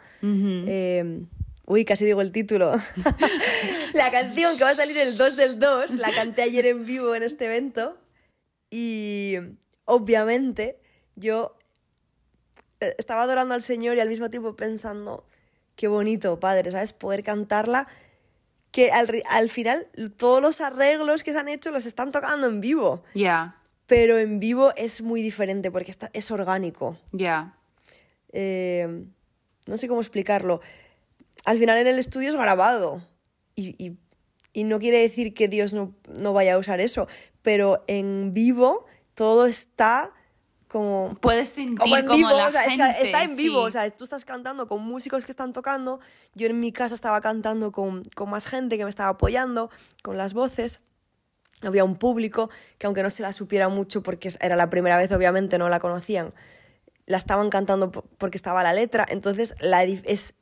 [1.69, 2.73] Uy, casi digo el título.
[3.93, 7.15] la canción que va a salir el 2 del 2, la canté ayer en vivo
[7.15, 7.99] en este evento.
[8.71, 9.37] Y
[9.85, 10.81] obviamente
[11.15, 11.57] yo
[12.81, 15.27] eh, estaba adorando al Señor y al mismo tiempo pensando,
[15.77, 16.95] qué bonito, Padre, ¿sabes?
[16.95, 17.87] Poder cantarla,
[18.71, 23.03] que al, final todos los arreglos que se han hecho los están tocando en vivo.
[23.15, 23.61] Ya.
[23.87, 26.99] Pero en vivo es muy diferente porque está, es orgánico.
[27.13, 27.59] Ya.
[28.33, 29.05] Eh,
[29.67, 30.61] no sé cómo explicarlo.
[31.49, 33.03] Al final en el estudio es grabado.
[33.55, 33.97] Y,
[34.53, 37.09] y, no quiere decir que Dios no, no vaya a usar eso.
[37.41, 38.85] Pero en vivo
[39.15, 40.13] todo está
[40.67, 44.83] como puedes sentir como, la gente, está, en vivo o sea tú estás cantando con
[44.83, 45.99] músicos que están tocando
[46.35, 49.71] yo en mi casa estaba cantando con, con más gente que me estaba apoyando
[50.03, 50.81] con las voces
[51.63, 55.11] había un público que aunque no se la supiera mucho porque era la primera vez
[55.11, 56.35] obviamente no la conocían
[57.07, 60.35] la estaban cantando porque estaba la letra entonces la es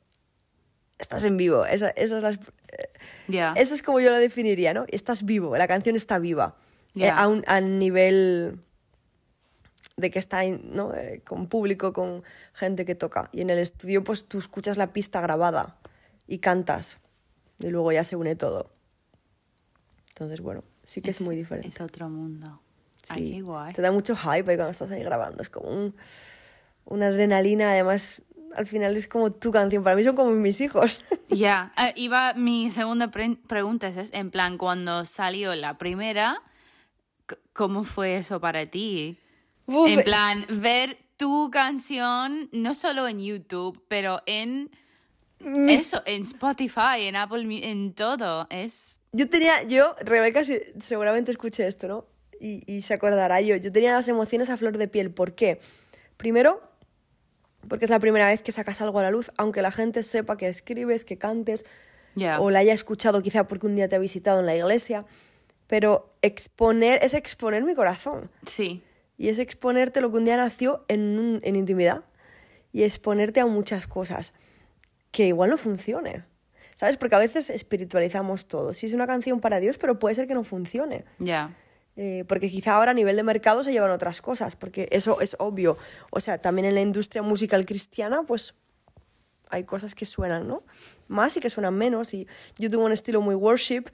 [0.99, 2.39] estás en vivo eso, eso, es,
[2.71, 6.55] eh, eso es como yo lo definiría no estás vivo la canción está viva
[6.95, 8.59] eh, a, un, a nivel
[9.97, 10.93] de que está ¿no?
[10.93, 13.29] Eh, con público, con gente que toca.
[13.31, 15.77] Y en el estudio pues tú escuchas la pista grabada
[16.27, 16.99] y cantas
[17.59, 18.71] y luego ya se une todo.
[20.09, 21.69] Entonces, bueno, sí que es, muy diferente.
[21.69, 22.61] Es otro mundo.
[23.01, 23.73] Sí, guay.
[23.73, 25.41] Te da mucho hype cuando estás ahí grabando.
[25.41, 25.95] Es como un,
[26.85, 28.23] una adrenalina, además
[28.55, 29.83] al final es como tu canción.
[29.83, 31.01] Para mí son como mis hijos.
[31.29, 36.41] Ya, eh, iba mi segunda pregunta es, en plan, cuando salió la primera,
[37.51, 39.17] ¿cómo fue eso para ti?
[39.67, 44.71] En plan, ver tu canción no solo en YouTube, pero en
[45.67, 48.47] eso, en Spotify, en Apple, en todo.
[48.49, 49.01] Es.
[49.11, 50.41] Yo tenía, yo, Rebeca
[50.79, 52.05] seguramente escuché esto, ¿no?
[52.39, 53.57] Y, y se acordará yo.
[53.57, 55.11] Yo tenía las emociones a flor de piel.
[55.11, 55.59] ¿Por qué?
[56.15, 56.61] Primero,
[57.67, 60.37] porque es la primera vez que sacas algo a la luz, aunque la gente sepa
[60.37, 61.65] que escribes, que cantes,
[62.39, 65.05] o la haya escuchado quizá porque un día te ha visitado en la iglesia.
[65.67, 68.31] pero exponer es exponer mi corazón.
[68.45, 68.81] Sí.
[69.17, 72.05] Y es exponerte lo que un día nació en, un- en intimidad.
[72.71, 74.33] Y exponerte a muchas cosas
[75.11, 76.23] que igual no funcione.
[76.75, 76.95] ¿Sabes?
[76.95, 78.73] Porque a veces espiritualizamos todo.
[78.73, 81.03] Si es una canción para Dios, pero puede ser que no funcione.
[81.19, 81.53] Ya.
[81.99, 85.35] Eh, porque quizá ahora a nivel de mercado se llevan otras cosas, porque eso es
[85.39, 85.77] obvio.
[86.11, 88.53] O sea, también en la industria musical cristiana, pues
[89.49, 90.63] hay cosas que suenan, ¿no?
[91.07, 92.13] Más y que suenan menos.
[92.13, 92.27] Y
[92.59, 93.85] yo tengo un estilo muy worship.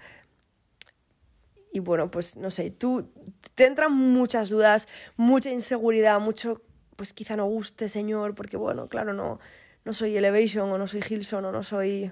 [1.71, 3.09] Y bueno, pues no sé, tú
[3.55, 6.61] te entran muchas dudas, mucha inseguridad, mucho,
[6.97, 9.39] pues quizá no guste, Señor, porque bueno, claro, no,
[9.85, 12.11] no soy Elevation o no soy Hilson o no soy...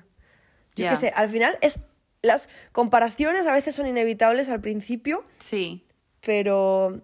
[0.76, 1.82] Yo qué sé, al final es...
[2.22, 5.84] Las comparaciones a veces son inevitables al principio, Sí.
[6.22, 7.02] pero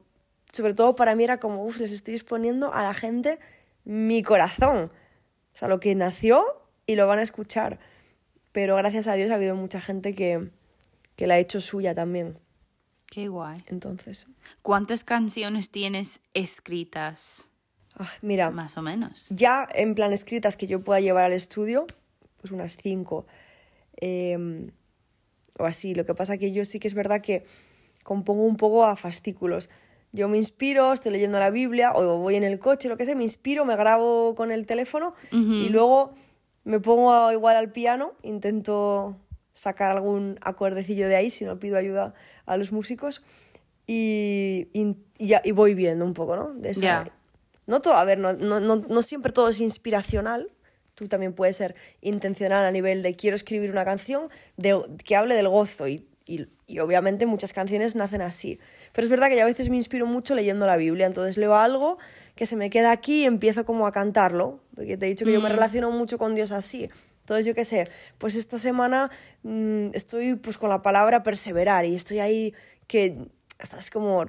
[0.54, 3.40] sobre todo para mí era como, uff, les estoy exponiendo a la gente
[3.84, 4.92] mi corazón.
[5.54, 6.44] O sea, lo que nació
[6.86, 7.80] y lo van a escuchar.
[8.52, 10.50] Pero gracias a Dios ha habido mucha gente que,
[11.16, 12.38] que la ha hecho suya también.
[13.10, 13.58] Qué guay.
[13.68, 14.28] Entonces,
[14.62, 17.50] ¿Cuántas canciones tienes escritas?
[17.96, 19.30] ah, mira, Más o menos.
[19.30, 21.88] ya en plan escritas que yo pueda llevar al estudio,
[22.40, 23.26] pues unas cinco.
[24.00, 24.70] eh,
[25.60, 25.94] o así.
[25.96, 27.46] Lo que pasa que yo sí que es verdad que
[28.04, 29.70] compongo un poco a fascículos.
[30.14, 33.16] Yo me inspiro, estoy leyendo la Biblia o voy en el coche, lo que sea,
[33.16, 35.14] me inspiro, me grabo con el teléfono
[35.62, 36.14] y luego
[36.64, 39.18] me pongo igual al piano, intento
[39.54, 42.14] sacar algún acordecillo de ahí, si no pido ayuda
[42.46, 43.22] a los músicos
[43.86, 46.54] y, y, y ya- y voy viendo un poco, ¿no?
[46.54, 47.14] De esa- Ya.
[47.66, 50.52] no todo, a ver, no, no, no, no siempre todo es inspiracional.
[50.98, 55.36] Tú también puedes ser intencional a nivel de quiero escribir una canción de, que hable
[55.36, 58.60] del gozo y, y, y obviamente muchas canciones nacen así.
[58.94, 61.56] Pero es verdad que yo a veces me inspiro mucho leyendo la Biblia, entonces leo
[61.56, 62.00] algo
[62.34, 65.34] que se me queda aquí y empiezo como a cantarlo, porque te he dicho que
[65.34, 66.90] yo me relaciono mucho con Dios así.
[67.20, 69.12] Entonces yo qué sé, pues esta semana
[69.44, 72.56] mm, estoy pues con la palabra perseverar y estoy ahí
[72.88, 73.28] que
[73.60, 74.26] estás como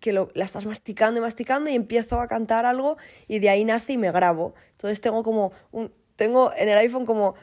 [0.00, 2.96] que lo- la estás masticando y masticando y empiezo a cantar algo
[3.28, 4.54] y de ahí nace y me grabo.
[4.72, 7.34] Entonces tengo como un, tengo en el iPhone como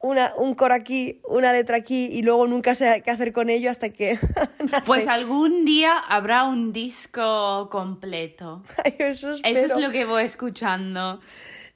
[0.00, 3.70] una, un coro aquí, una letra aquí y luego nunca sé qué hacer con ello
[3.70, 4.18] hasta que.
[4.84, 8.62] Pues algún día habrá un disco completo.
[8.84, 11.20] Ay, eso es lo que voy escuchando.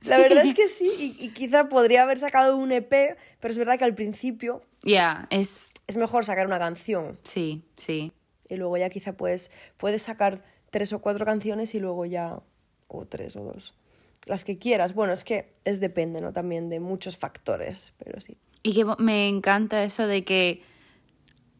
[0.03, 3.59] La verdad es que sí y, y quizá podría haber sacado un EP, pero es
[3.59, 5.73] verdad que al principio Ya, es...
[5.87, 8.13] es mejor sacar una canción Sí, sí.
[8.53, 12.41] Y luego ya quizá puedes, puedes sacar tres o cuatro canciones y luego ya,
[12.89, 13.75] o tres o dos,
[14.27, 14.95] las que quieras.
[14.95, 16.33] Bueno, es que es depende, ¿no?
[16.33, 18.37] También de muchos factores, pero sí.
[18.63, 20.63] Y que me encanta eso de que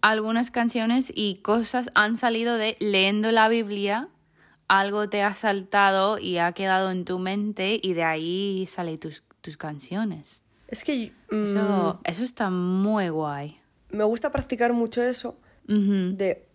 [0.01, 4.09] algunas canciones y cosas han salido de leyendo la Biblia,
[4.69, 9.23] algo te ha saltado y ha quedado en tu mente y de ahí salen tus,
[9.41, 10.45] tus canciones.
[10.69, 13.61] Es que mm, Eso, eso está muy guay.
[13.91, 16.47] me gusta practicar mucho eso, de...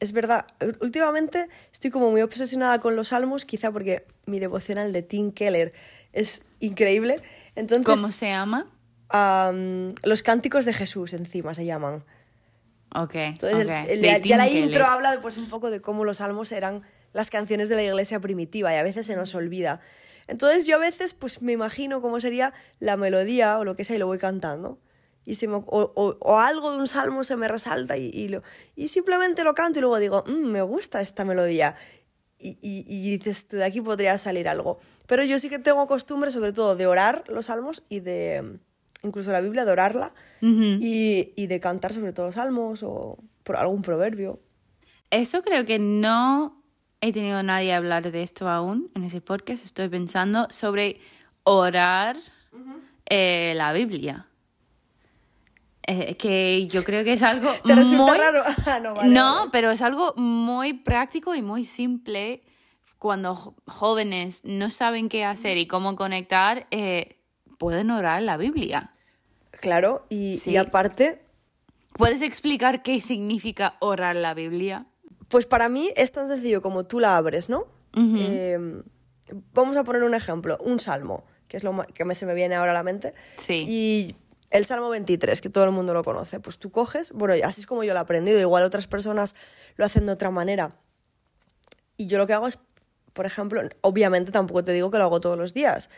[0.00, 0.46] Es verdad,
[0.80, 5.72] últimamente estoy como muy obsesionada con los salmos, quizá porque mi devocional de Tim Keller
[6.12, 7.20] es increíble.
[7.54, 8.66] Entonces, ¿Cómo se llama?
[9.08, 12.04] am, los cánticos de Jesús encima se llaman.
[12.94, 13.14] Ok.
[13.14, 13.88] Entonces, el- ok.
[13.88, 14.64] el- De ya la Keller.
[14.64, 16.82] intro habla de, pues, un poco de cómo los salmos eran
[17.12, 19.80] las canciones de la iglesia primitiva y a veces se nos olvida.
[20.28, 23.94] Entonces yo a veces pues me imagino cómo sería la melodía o lo que sea
[23.96, 24.78] y lo voy cantando.
[25.26, 28.28] Y se me- o, o- o algo de un salmo se me resalta y, y,
[28.28, 28.42] lo,
[28.76, 31.74] y simplemente lo canto y luego digo, "Mm, me gusta esta melodía.
[32.38, 34.78] Y, y, y dices, de aquí podría salir algo.
[35.06, 38.58] Pero yo sí que tengo costumbre sobre todo de orar los salmos y de,
[39.02, 40.14] incluso la Biblia, de orarla
[40.82, 44.38] y, y de cantar sobre todo salmos o por algún proverbio.
[45.10, 46.62] Eso creo que no
[47.00, 49.64] he tenido a nadie hablar de esto aún en ese podcast.
[49.64, 50.98] Estoy pensando sobre
[51.44, 52.16] orar
[53.08, 54.26] eh, la Biblia.
[55.88, 58.18] Eh, que yo creo que es algo ¿Te resulta muy...
[58.18, 58.42] raro?
[58.66, 59.48] Ah, no, vale, no, vale.
[59.52, 62.42] pero es algo muy práctico y muy simple
[62.98, 67.18] cuando jóvenes no saben qué hacer y cómo conectar, eh,
[67.58, 68.90] pueden orar la Biblia.
[69.52, 70.50] Claro, y, Sí.
[70.52, 71.22] y aparte,
[71.92, 74.86] ¿Puedes explicar qué significa orar la Biblia?
[75.28, 77.64] pues para mí es tan sencillo como tú la abres, ¿no?
[77.96, 78.58] Eh,
[79.54, 82.70] vamos a poner un ejemplo, un salmo, que es lo que se me viene ahora
[82.72, 83.12] a la mente.
[83.36, 83.64] Sí.
[83.66, 84.14] Y
[84.50, 87.66] el Salmo 23, que todo el mundo lo conoce, pues tú coges, bueno, así es
[87.66, 89.34] como yo lo he aprendido, igual otras personas
[89.76, 90.70] lo hacen de otra manera.
[91.96, 92.58] Y yo lo que hago es,
[93.12, 95.90] por ejemplo, obviamente tampoco te digo que lo hago todos los días,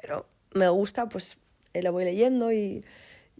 [0.00, 1.38] pero me gusta, pues
[1.72, 2.84] eh, lo voy leyendo y,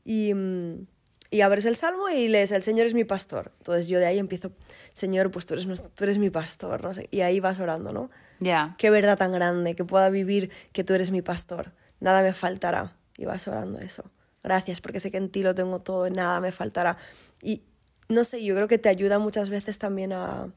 [0.04, 0.86] y, mm,
[1.30, 3.52] y abres el Salmo y lees, el Señor es mi pastor.
[3.58, 4.52] Entonces yo de ahí empiezo,
[4.92, 8.10] Señor, pues tú eres, tú eres mi pastor, no y ahí vas orando, ¿no?
[8.40, 8.74] Ya.
[8.78, 11.72] Qué verdad tan grande, que pueda vivir que tú eres mi pastor.
[12.00, 12.96] Nada me faltará.
[13.16, 14.04] Y vas orando eso.
[14.42, 16.96] Gracias, porque sé que en ti lo tengo todo, nada me faltará.
[17.42, 17.62] Y,
[18.08, 20.52] no sé, yo creo que te ayuda muchas veces también a,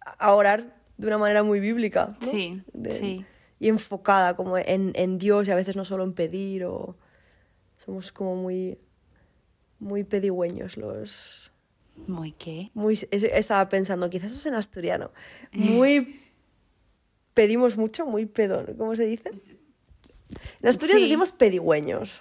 [0.00, 2.16] a orar de una manera muy bíblica.
[2.20, 2.26] ¿no?
[2.26, 3.24] Sí, De- sí.
[3.60, 6.96] Y enfocada como en, en Dios y a veces no solo en pedir o
[7.76, 8.78] somos como muy,
[9.78, 11.52] muy pedigüeños los...
[12.06, 12.70] Muy qué.
[12.74, 15.10] Muy, es- estaba pensando, quizás eso es en asturiano.
[15.52, 16.22] Muy...
[17.34, 19.30] Pedimos mucho, muy pedón, ¿cómo se dice?
[20.60, 21.04] En Asturias Sí.
[21.04, 22.20] decimos pedigüeños.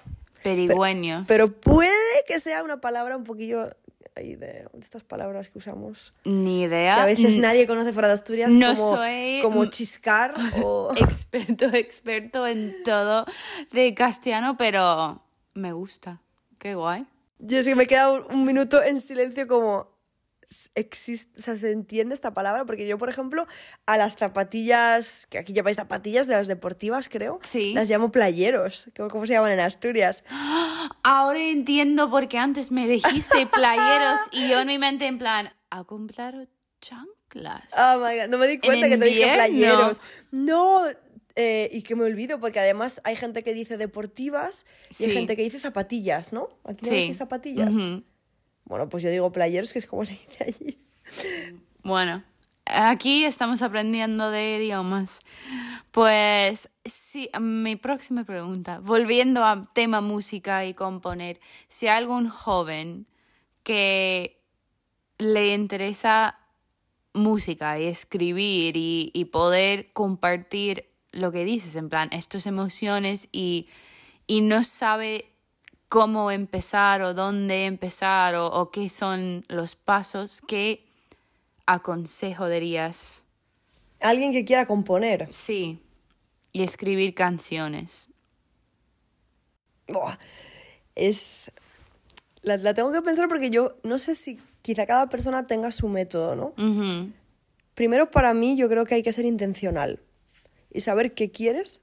[0.55, 1.25] Perigüeños.
[1.27, 1.91] Pero puede
[2.27, 3.69] que sea una palabra un poquillo
[4.15, 6.13] de, estas palabras que usamos.
[6.25, 7.03] Ni Que idea.
[7.03, 10.33] a veces nadie conoce fuera de Asturias no como, soy- como chiscar
[10.63, 10.91] o...
[10.97, 13.25] Experto, experto en todo
[13.71, 15.21] de castellano, pero
[15.53, 16.21] me gusta.
[16.57, 17.05] Qué guay.
[17.39, 19.95] Yo sí que me he quedado un minuto en silencio como...
[20.75, 22.63] Existe, o sea, ¿se entiende esta palabra?
[22.65, 23.47] Porque yo, por ejemplo,
[23.86, 27.73] a las zapatillas, que aquí llamáis zapatillas de las deportivas, creo, Sí.
[27.73, 28.89] las llamo playeros.
[28.95, 30.23] ¿Cómo, se llaman en Asturias?
[31.03, 35.83] Ahora entiendo porque antes me dijiste playeros y yo en mi mente en plan, ¿a
[35.83, 36.47] comprar
[36.79, 37.63] chanclas?
[37.77, 39.99] Oh my God, no me di cuenta que te dije playeros.
[40.31, 40.81] No,
[41.36, 44.65] eh, y que me olvido, porque además hay gente que dice deportivas
[44.97, 46.49] y hay gente que dice zapatillas, ¿no?
[46.63, 47.01] Aquí no Sí.
[47.01, 47.75] decís zapatillas.
[48.67, 50.77] Bueno, pues yo digo playeros, que es como se dice allí.
[51.84, 52.21] Bueno,
[52.65, 55.21] aquí estamos aprendiendo de idiomas.
[55.91, 63.06] Pues sí, mi próxima pregunta, volviendo a tema música y componer, si hay algún joven
[63.63, 64.43] que
[65.17, 66.38] le interesa
[67.13, 73.67] música y escribir y, y poder compartir lo que dices, en plan, estas emociones y,
[74.27, 75.32] y no sabe
[75.89, 80.86] cómo empezar o dónde empezar o, o qué son los pasos, ¿qué
[81.65, 83.26] aconsejo dirías?
[84.02, 85.28] Alguien que quiera componer.
[85.32, 85.80] Sí,
[86.52, 88.10] y escribir canciones.
[90.95, 91.52] Es...
[92.41, 95.89] La, la tengo que pensar porque yo no sé si quizá cada persona tenga su
[95.89, 96.54] método, ¿no?
[97.73, 100.02] Primero, para mí, yo creo que hay que ser intencional
[100.71, 101.82] y saber qué quieres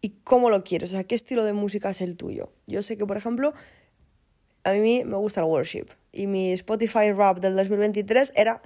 [0.00, 2.52] y cómo lo quieres, o sea, qué estilo de música es el tuyo.
[2.66, 3.52] Yo sé que, por ejemplo,
[4.64, 8.62] a mí me gusta el worship y mi Spotify Rap del 2023 era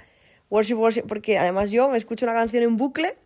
[0.51, 3.17] worship, worship, porque además yo me escucho una canción en bucle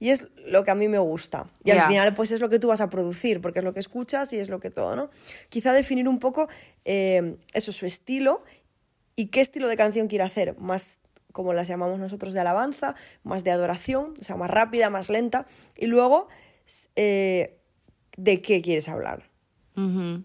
[0.00, 1.50] y es lo que a mí me gusta.
[1.64, 3.80] Y al final, pues es lo que tú vas a producir, porque es lo que
[3.80, 5.10] escuchas y es lo que todo, ¿no?
[5.48, 6.48] Quizá definir un poco
[6.84, 8.42] eh, eso, su estilo
[9.14, 10.98] y qué estilo de canción quiere hacer, más
[11.32, 15.46] como las llamamos nosotros de alabanza, más de adoración, o sea, más rápida, más lenta,
[15.76, 16.28] y luego
[16.96, 17.57] eh,
[18.18, 19.30] de qué quieres hablar.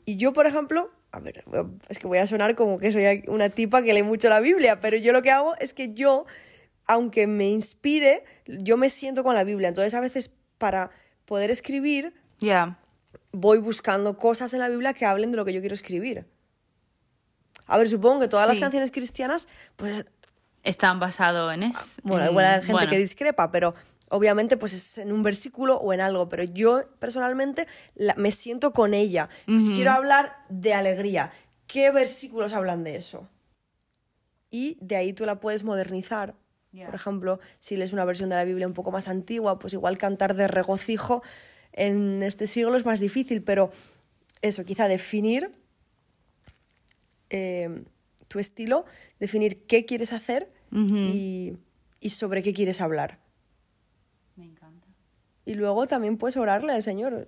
[0.06, 1.44] Y yo, por ejemplo, a ver,
[1.88, 4.80] es que voy a sonar como que soy una tipa que lee mucho la Biblia,
[4.80, 6.26] pero yo lo que hago es que yo,
[6.88, 9.68] aunque me inspire, yo me siento con la Biblia.
[9.68, 10.90] Entonces, a veces para
[11.26, 12.80] poder escribir, Ya,
[13.32, 16.26] voy buscando cosas en la Biblia que hablen de lo que yo quiero escribir.
[17.68, 20.04] A ver, supongo que todas las canciones cristianas, pues
[20.64, 22.02] están basados en eso.
[22.04, 23.76] Bueno, igual hay gente que discrepa, pero
[24.15, 28.71] obviamente pues es en un versículo o en algo, pero yo personalmente la- me siento
[28.73, 29.30] con ella.
[29.45, 31.32] Si quiero hablar de alegría,
[31.67, 33.28] ¿qué versículos hablan de eso?
[34.49, 36.36] Y de ahí tú la puedes modernizar.
[36.86, 39.97] Por ejemplo, si lees una versión de la Biblia un poco más antigua, pues igual
[39.97, 41.21] cantar de regocijo
[41.71, 43.71] en este siglo es más difícil, pero
[44.41, 45.52] eso, quizá definir
[47.30, 47.84] eh,
[48.28, 48.86] tu estilo,
[49.19, 50.52] definir qué quieres hacer
[51.08, 51.58] y,
[51.99, 53.19] y sobre qué quieres hablar.
[55.46, 57.28] Y luego también puedes orarle al Señor.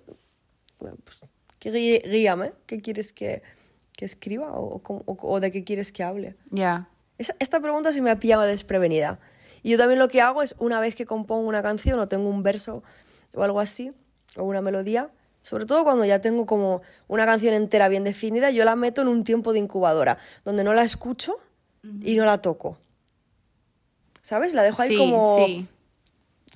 [0.78, 1.20] Bueno, pues,
[1.58, 3.42] que guíame, ¿qué quieres que,
[3.96, 6.36] que escriba o, o- o de qué quieres que hable?
[6.50, 6.88] Ya,
[7.38, 9.18] esta pregunta se me ha pillado desprevenida.
[9.62, 12.28] Y yo también lo que hago es, una vez que compongo una canción o tengo
[12.28, 12.82] un verso
[13.34, 13.92] o algo así,
[14.36, 15.10] o una melodía,
[15.42, 19.08] sobre todo cuando ya tengo como una canción entera bien definida, yo la meto en
[19.08, 21.36] un tiempo de incubadora, donde no la escucho
[22.02, 22.78] y no la toco.
[24.22, 24.54] ¿Sabes?
[24.54, 25.66] La dejo ahí sí, como, sí.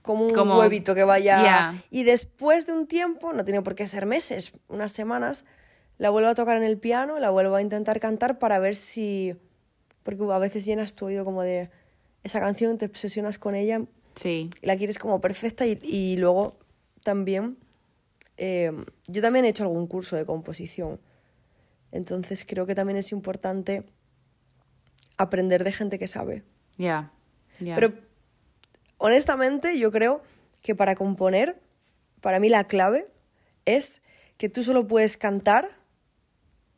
[0.02, 1.42] Como un Como- huevito que vaya...
[1.42, 1.74] Ya.
[1.90, 5.44] Y después de un tiempo, no tiene por qué ser meses, unas semanas,
[5.98, 9.36] la vuelvo a tocar en el piano, la vuelvo a intentar cantar para ver si...
[10.02, 11.70] Porque a veces llenas tu oído como de
[12.24, 13.82] esa canción, te obsesionas con ella
[14.14, 16.56] Sí, y la quieres como perfecta y, y luego
[17.04, 17.58] también...
[18.38, 18.72] eh,
[19.06, 21.00] yo también he hecho algún curso de composición,
[21.92, 23.84] entonces creo que también es importante
[25.16, 26.42] aprender de gente que sabe.
[26.76, 27.12] ya,
[27.58, 27.74] ya.
[27.74, 27.92] Pero
[29.00, 30.22] honestamente yo creo
[30.62, 31.58] que para componer,
[32.20, 33.06] para mí la clave
[33.64, 34.02] es
[34.36, 35.68] que tú solo puedes cantar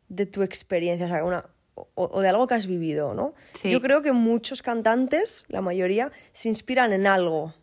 [0.09, 3.35] de tu experiencia, o, sea, una- o- o de algo que has vivido, ¿no?
[3.53, 3.71] Sí.
[3.71, 7.55] Yo creo que muchos cantantes, la mayoría, se inspiran en algo.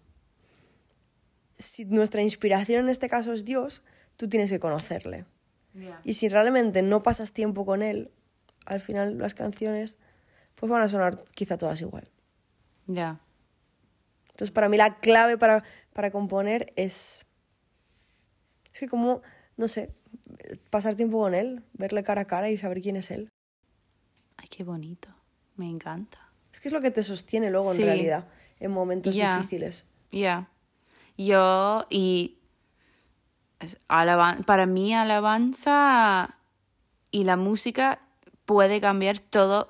[1.57, 3.83] Si nuestra inspiración en este caso es Dios,
[4.17, 5.25] tú tienes que conocerle.
[5.73, 5.99] Ya.
[6.03, 8.11] Y si realmente no pasas tiempo con Él,
[8.65, 9.97] al final las canciones
[10.55, 12.09] pues van a sonar quizá todas igual.
[12.87, 13.19] Ya.
[14.39, 17.25] Entonces, para mí la clave para, para componer es.
[18.73, 19.21] Es que, como,
[19.57, 19.93] no sé,
[20.69, 23.27] pasar tiempo con él, verle cara a cara y saber quién es él.
[24.37, 25.09] Ay, qué bonito.
[25.57, 26.31] Me encanta.
[26.53, 27.81] Es que es lo que te sostiene luego, Sí.
[27.81, 28.27] en realidad,
[28.61, 29.87] en momentos difíciles.
[30.09, 30.49] Ya.
[31.17, 32.37] Yo y
[33.89, 36.37] alaban- para mí alabanza
[37.11, 37.99] y la música
[38.45, 39.69] puede cambiar todo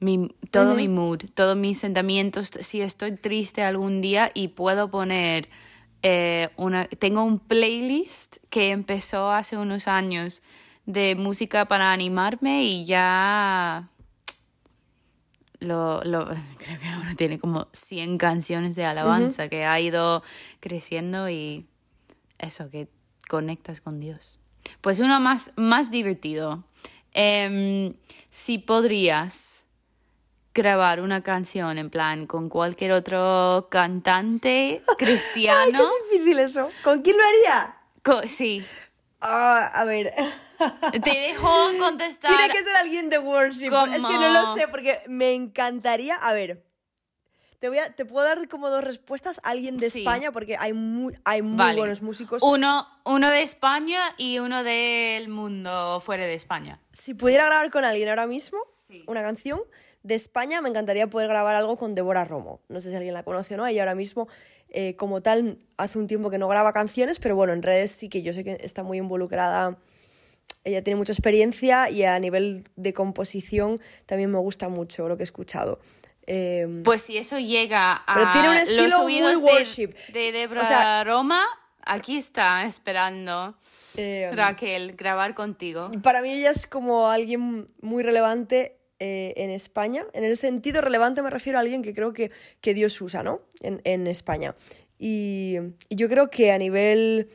[0.00, 2.50] mi todo mi mood, todos mis sentimientos.
[2.60, 5.48] Si estoy triste algún día y puedo poner
[6.02, 10.42] eh, una tengo un playlist que empezó hace unos años
[10.86, 13.90] de música para animarme y ya
[15.60, 16.26] lo, lo,
[16.58, 20.22] creo que ahora tiene como 100 canciones de alabanza que ha ido
[20.60, 21.66] creciendo y
[22.38, 22.88] eso, que
[23.28, 24.38] conectas con Dios.
[24.80, 26.64] Pues uno más, más divertido.
[27.12, 27.94] Em,
[28.30, 29.66] si podrías
[30.54, 36.68] grabar una canción en plan con cualquier otro cantante Ay, cristiano, qué difícil eso.
[36.82, 37.76] ¿Con quién lo haría?
[38.02, 38.64] co- sí,
[39.22, 40.14] Ah, a ver.
[41.04, 42.34] te dejo contestar.
[42.34, 43.66] Tiene que ser alguien de worship.
[43.66, 46.14] Es que no lo sé, porque me encantaría.
[46.16, 46.64] A ver.
[47.58, 49.38] Te, voy a, te puedo dar como dos respuestas.
[49.44, 49.98] Alguien de Sí.
[49.98, 51.76] España, porque hay muy, hay muy Vale.
[51.76, 52.42] buenos músicos.
[52.42, 56.80] Uno, uno de España y uno del mundo fuera de España.
[56.90, 59.04] Si pudiera grabar con alguien ahora mismo, Sí.
[59.06, 59.60] una canción
[60.02, 62.60] de España, me encantaría poder grabar algo con Débora Romo.
[62.68, 63.66] No sé si alguien la conoce o no.
[63.66, 64.28] Ella ahora mismo,
[64.70, 68.08] eh, como tal, hace un tiempo que no graba canciones, pero bueno, en redes sí
[68.08, 69.76] que yo sé que está muy involucrada.
[70.64, 75.22] Ella tiene mucha experiencia y a nivel de composición también me gusta mucho lo que
[75.22, 75.80] he escuchado.
[76.26, 79.88] Eh, Pues si eso llega a Pero tiene un los estilo muy de, worship.
[80.12, 81.44] de O sea- Roma,
[81.82, 83.54] aquí está esperando
[83.96, 85.90] eh, Raquel grabar contigo.
[86.02, 90.06] Para mí ella es como alguien muy relevante eh, en España.
[90.12, 92.30] En el sentido relevante me refiero a alguien que creo que,
[92.60, 93.40] que Dios usa, ¿no?
[93.60, 94.54] En, en España.
[94.98, 95.56] Y,
[95.88, 97.30] y yo creo que a nivel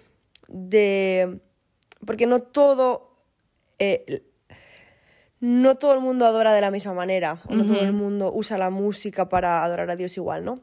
[0.47, 1.39] de...
[2.05, 3.17] Porque no todo...
[3.79, 4.23] eh,
[5.41, 8.57] no todo el mundo adora de la misma manera, o no todo el mundo usa
[8.57, 10.61] la música para adorar a Dios igual, ¿no?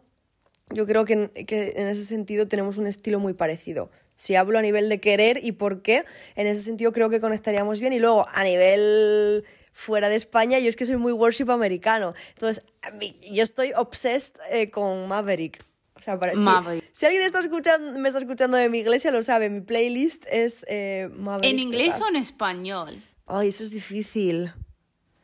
[0.70, 3.90] Yo creo que que en ese sentido tenemos un estilo muy parecido.
[4.16, 7.80] Si hablo a nivel de querer y por qué, en ese sentido creo que conectaríamos
[7.80, 7.92] bien.
[7.92, 12.14] Y luego, a nivel fuera de España, yo es que soy muy worship americano.
[12.30, 15.64] Entonces, a mí- yo estoy obsessed eh, con Maverick.
[15.94, 16.82] O sea, para, si-.
[16.92, 19.50] Si, alguien está escuchando, me está escuchando de mi iglesia, lo sabe.
[19.50, 21.52] Mi playlist es eh, Maverick.
[21.52, 22.02] ¿En inglés total.
[22.02, 22.94] o en español?
[23.26, 24.52] Ay, eso es difícil.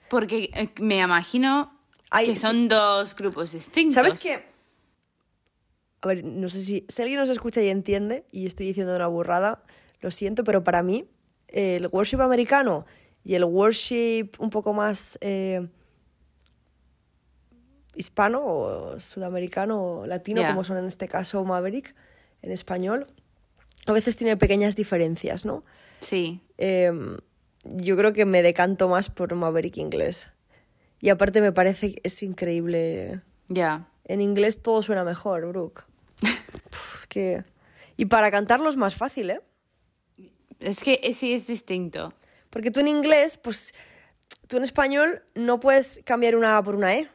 [0.09, 1.79] Porque eh, me imagino
[2.11, 2.41] Ay, que sí.
[2.43, 3.95] son dos grupos distintos.
[3.95, 4.45] ¿Sabes qué?
[6.01, 9.09] A ver, no sé si, si alguien nos escucha y entiende, y estoy diciendo una
[9.09, 9.65] burrada,
[10.01, 11.11] lo siento, pero para mí,
[11.49, 12.87] eh, el worship americano
[13.25, 15.69] y el worship un poco más eh,
[17.95, 21.95] hispano o sudamericano o latino, como son en este caso Maverick,
[22.43, 23.07] en español,
[23.87, 25.65] a veces tiene pequeñas diferencias, ¿no?
[26.01, 26.93] Sí, Eh,
[27.65, 30.29] yo creo que me decanto más por Maverick inglés.
[31.01, 33.89] Y aparte me parece que es increíble ya.
[34.05, 35.85] en inglés todo suena mejor, Brooke.
[37.09, 37.45] Que...
[37.97, 39.41] Y para cantarlo es más fácil, ¿eh?
[40.61, 42.13] Es que sí es distinto.
[42.51, 43.75] Porque tú en inglés, pues
[44.47, 47.09] tú en español no puedes cambiar una A por una E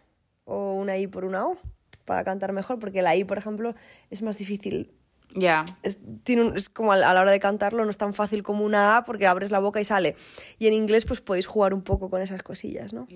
[0.46, 1.58] o una I por una O
[2.06, 3.76] para cantar mejor, porque la I, por ejemplo,
[4.10, 4.92] es más difícil.
[5.36, 5.66] Ya.
[5.82, 8.64] Es, tiene un- es como a la hora de cantarlo, no es tan fácil como
[8.66, 10.16] una A porque abres la boca y sale.
[10.60, 13.08] Y en inglés, pues podéis jugar un poco con esas cosillas, ¿no?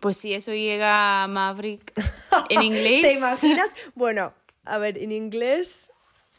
[0.00, 1.92] Pues si eso llega a Maverick
[2.50, 3.02] en inglés.
[3.02, 3.68] ¿Te imaginas?
[3.94, 4.32] Bueno,
[4.64, 5.90] a ver, en inglés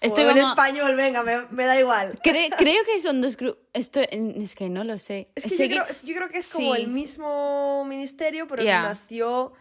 [0.02, 2.20] Estoy o en como- español, venga, me, me da igual.
[2.24, 3.62] Cre- creo que son dos grupos.
[3.74, 5.30] Es que no lo sé.
[5.36, 6.82] Es que, yo, creo, yo creo que es como sí.
[6.82, 8.82] el mismo ministerio, pero Ya.
[8.82, 9.54] nació...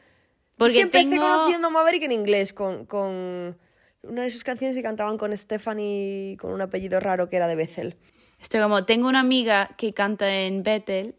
[0.58, 3.58] Porque es que empecé tengo- conociendo a Maverick en inglés, con, con
[4.02, 7.56] una de sus canciones que cantaban con Stephanie, con un apellido raro que era de
[7.56, 7.96] Bethel.
[8.40, 11.14] Estoy como, tengo una amiga que canta en Bethel,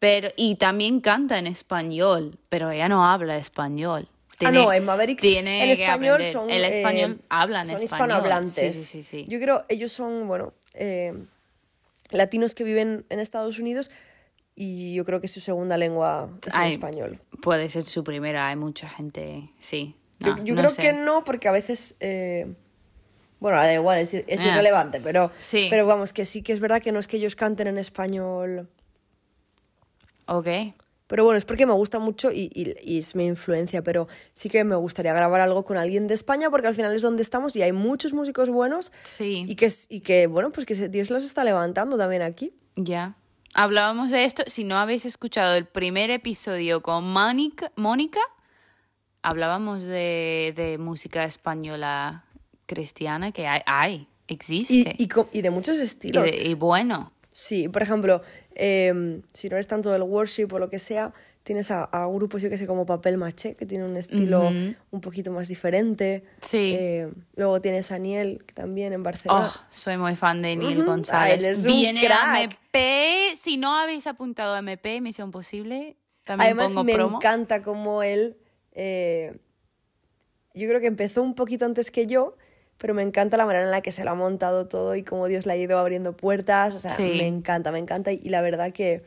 [0.00, 4.08] pero, y también canta en español, pero ella no habla español.
[4.44, 6.50] Ah, no, en Maverick, tiene en que español son...
[6.50, 8.08] El español eh, habla en son español.
[8.10, 8.76] hispanohablantes.
[8.76, 9.24] Sí, sí, sí.
[9.28, 11.14] Yo creo, ellos son, bueno, eh,
[12.10, 13.90] latinos que viven en Estados Unidos
[14.54, 17.20] y yo creo que su segunda lengua es el español.
[17.42, 19.94] Puede ser su primera, hay mucha gente, sí.
[20.20, 20.82] Yo, No, yo no creo sé.
[20.82, 21.96] que no, porque a veces.
[22.00, 22.46] eh,
[23.38, 24.46] bueno, da igual, es, es Ah.
[24.48, 25.66] irrelevante, pero, Sí.
[25.68, 28.70] pero vamos, que sí que es verdad que no es que ellos canten en español.
[30.26, 30.48] Ok.
[31.08, 34.48] Pero bueno, es porque me gusta mucho y, y- y es mi influencia, pero sí
[34.48, 37.54] que me gustaría grabar algo con alguien de España porque al final es donde estamos
[37.56, 39.44] y hay muchos músicos buenos Sí.
[39.48, 42.52] y que, y que bueno, pues que Dios los está levantando también aquí.
[42.74, 43.16] Ya.
[43.54, 44.42] hablábamos de esto.
[44.48, 48.20] Si no habéis escuchado el primer episodio con Mónica, Mónica
[49.22, 52.24] hablábamos de, de música española
[52.66, 54.94] cristiana que hay, existe.
[54.98, 56.30] y, y de muchos Y estilos.
[56.30, 58.22] de- y bueno, Sí, por ejemplo,
[58.56, 62.42] em, si no eres tanto del worship o lo que sea, tienes a, a grupos,
[62.42, 64.50] yo que sé, como Papel Maché, que tiene un estilo
[64.90, 66.24] un poquito más diferente.
[66.40, 66.74] Sí.
[66.76, 69.52] Eh, luego tienes a Niel, que también en Barcelona.
[69.54, 70.84] oh, soy muy fan de Ujú.
[70.84, 71.44] González.
[71.44, 72.42] Ay, él es un Viene a.
[72.42, 73.36] MP.
[73.36, 77.16] Si no habéis apuntado a MP, Misión Posible, también Además, pongo me promo.
[77.18, 78.36] encanta como él.
[78.72, 79.38] eh,
[80.54, 82.36] yo creo que empezó un poquito antes que yo,
[82.78, 85.26] pero me encanta la manera en la que se lo ha montado todo y cómo
[85.28, 86.74] Dios le ha ido abriendo puertas.
[86.74, 87.02] O sea, Sí.
[87.16, 88.12] me encanta, me encanta.
[88.12, 89.02] Y, y la verdad que,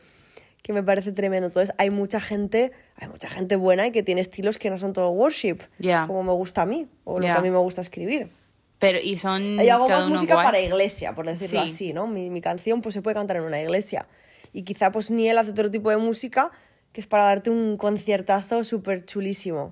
[0.62, 1.46] que me parece tremendo.
[1.46, 4.92] Entonces, hay mucha gente, hay mucha gente buena y que tiene estilos que no son
[4.92, 6.06] todo worship, Ya.
[6.06, 7.34] como me gusta a mí, o lo Ya.
[7.34, 8.30] que a mí me gusta escribir.
[8.78, 9.42] Pero, y son.
[9.62, 10.46] Yo hago más música guay.
[10.46, 11.66] para iglesia, por decirlo Sí.
[11.72, 12.06] así, ¿no?
[12.06, 14.08] Mi, mi canción pues se puede cantar en una iglesia.
[14.52, 16.50] Y quizá pues Niel hace otro tipo de música
[16.92, 19.70] que es para darte un conciertazo súper chulísimo.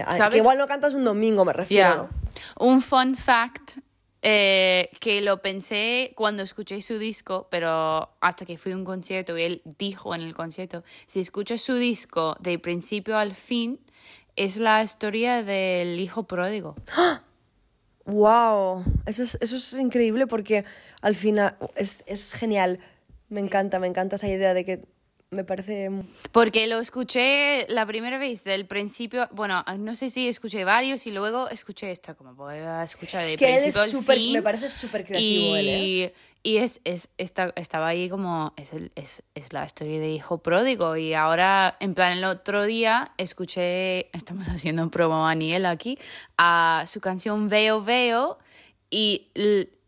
[0.00, 0.30] ¿Sabes?
[0.30, 2.08] Que igual no cantas un domingo, me refiero.
[2.58, 3.78] Un fun fact
[4.24, 9.36] eh, que lo pensé cuando escuché su disco, pero hasta que fui a un concierto
[9.36, 13.80] y él dijo en el concierto, si escuchas su disco de principio al fin,
[14.36, 16.76] es la historia del hijo pródigo.
[18.04, 18.84] ¡Wow!
[19.06, 20.64] Eso es, eso es increíble porque
[21.00, 22.78] al final es, es genial.
[23.28, 24.84] Me encanta, me encanta esa idea de que
[25.32, 25.90] me parece...
[26.30, 31.10] Porque lo escuché la primera vez del principio, bueno, no sé si escuché varios y
[31.10, 34.16] luego escuché esto, como voy a escuchar de Es que él es principio al súper-
[34.18, 34.32] fin.
[34.34, 36.14] me parece súper creativo y, él, ¿eh?
[36.44, 40.38] Y es, es, está- estaba ahí como, es, el- es, es la historia de hijo
[40.38, 45.66] pródigo y ahora, en plan, el otro día escuché, estamos haciendo un promo a Aniel
[45.66, 45.98] aquí,
[46.36, 48.38] a su canción Veo Veo
[48.90, 49.28] y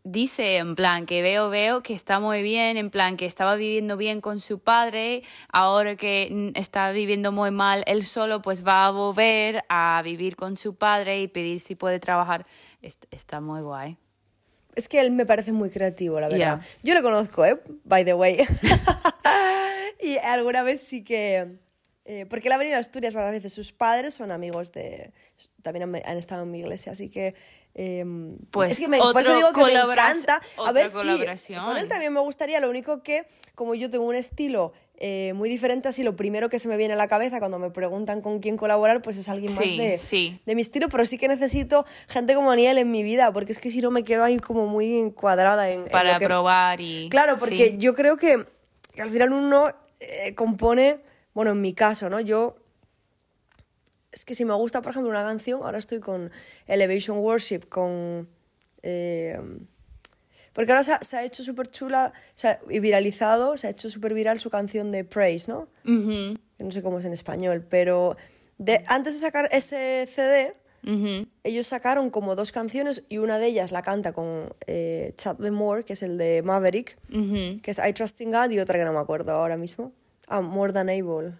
[0.05, 3.97] dice en plan que veo veo que está muy bien, en plan que estaba viviendo
[3.97, 8.91] bien con su padre, ahora que está viviendo muy mal él solo, pues va a
[8.91, 12.45] volver a vivir con su padre y pedir si puede trabajar.
[12.81, 13.97] Est- Está muy guay.
[14.75, 16.59] Es que él me parece muy creativo, la verdad.
[16.61, 16.67] Ya.
[16.83, 17.59] Yo lo conozco, ¿eh?
[17.85, 18.37] By the way.
[20.01, 21.57] y alguna vez sí que...
[22.05, 23.53] eh, porque él ha venido a Asturias varias veces.
[23.53, 25.13] Sus padres son amigos de...
[25.61, 27.35] También han, han estado en mi iglesia, así que...
[27.75, 28.03] eh,
[28.51, 30.41] Pues es que me, por eso digo que me encanta.
[30.65, 31.63] A ver, colaboración.
[31.65, 32.59] con él también me gustaría.
[32.59, 36.57] Lo único que, como yo tengo un estilo eh, muy diferente, así lo primero que
[36.57, 39.51] se me viene a la cabeza cuando me preguntan con quién colaborar, pues es alguien
[39.53, 40.39] más de, sí.
[40.45, 43.59] de mi estilo, pero sí que necesito gente como Aniel en mi vida, porque es
[43.59, 46.79] que si no me quedo ahí como muy encuadrada en, en Para lo que- probar
[46.79, 47.09] y...
[47.09, 47.77] Claro, porque sí.
[47.77, 48.45] yo creo que
[48.97, 49.67] al final uno
[49.99, 51.01] eh, compone,
[51.33, 52.21] bueno, en mi caso, ¿no?
[52.21, 52.55] Yo,
[54.15, 56.31] es que si me gusta, por ejemplo, una canción, ahora estoy con
[56.65, 58.27] Elevation Worship, con...
[58.81, 59.39] eh,
[60.53, 62.13] porque ahora se ha, se ha hecho súper chula
[62.43, 65.67] ha- y viralizado, se ha hecho súper viral su canción de Praise, ¿no?
[66.57, 68.15] Que no sé cómo es en español, pero
[68.57, 70.55] de, antes de sacar ese CD,
[71.43, 75.83] ellos sacaron como dos canciones y una de ellas la canta con eh, Chad Moore,
[75.83, 76.97] que es el de Maverick,
[77.61, 79.91] que es I Trust in God y otra que no me acuerdo ahora mismo.
[80.29, 81.33] Ah, More Than Able.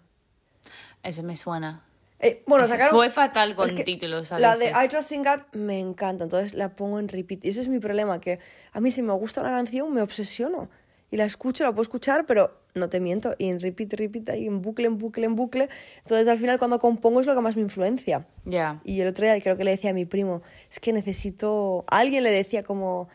[1.04, 1.86] Eso me suena.
[2.20, 2.96] Eh, bueno, sacaron...
[2.96, 4.86] fue fatal con títulos a La de veces.
[4.86, 7.44] I Trust in God me encanta, entonces la pongo en repeat.
[7.46, 8.40] Y ese es mi problema, que
[8.72, 10.70] a mí si me gusta una canción me obsesiono.
[11.12, 13.36] Y la escucho, la puedo escuchar, pero no te miento.
[13.38, 15.70] Y en repeat, repeat, ahí en bucle, en bucle, en bucle.
[16.00, 18.28] Entonces al final cuando compongo es lo que más me influencia.
[18.44, 18.82] Ya.
[18.84, 21.86] Y el otro día creo que le decía a mi primo, es que necesito...
[21.90, 23.08] A alguien le decía como...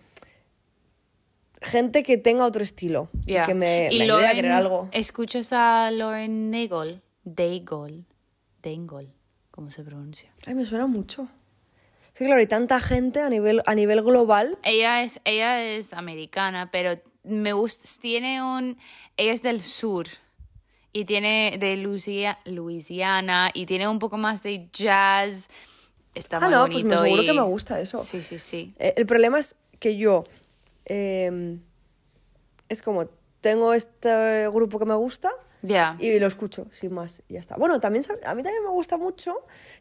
[1.62, 3.10] Gente que tenga otro estilo.
[3.26, 3.44] y Ya.
[3.44, 4.88] Que me, Y me ayude a crear algo.
[4.92, 7.02] ¿Escuchas a Lauren Daigle?
[7.24, 8.04] Daigle.
[8.62, 9.10] Daigle.
[9.50, 10.32] ¿Cómo se pronuncia?
[10.46, 11.28] Ay, me suena mucho.
[12.12, 14.58] Sí, claro, hay tanta gente a nivel, a nivel global.
[14.62, 18.78] Ella es, ella es americana, pero me gusta, tiene un,
[19.16, 20.06] ella es del sur
[20.92, 25.50] y tiene de Luisia- Louisiana y tiene un poco más de jazz.
[26.14, 27.96] Está Ah, muy no, pues me bonito seguro y- que me gusta eso.
[27.98, 28.74] Sí, sí, sí.
[28.78, 30.24] Eh, el problema es que yo
[30.86, 31.58] eh,
[32.68, 33.06] es como
[33.40, 35.30] tengo este grupo que me gusta
[35.62, 35.96] Ya.
[35.98, 37.56] y lo escucho, sin más, y ya está.
[37.56, 39.34] Bueno, también a mí también me gusta mucho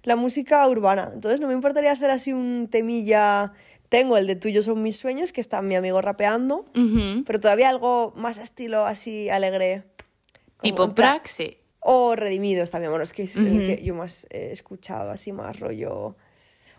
[0.03, 3.53] la música urbana, entonces no me importaría hacer así un temilla.
[3.89, 7.23] Tengo el de Tuyos son mis sueños, que está mi amigo rapeando, Ujú.
[7.25, 9.83] pero todavía algo más estilo así alegre.
[10.61, 11.57] Tipo Praxi.
[11.79, 15.59] O Redimidos también, bueno, es que es el que yo más he escuchado, así más
[15.61, 16.17] rollo.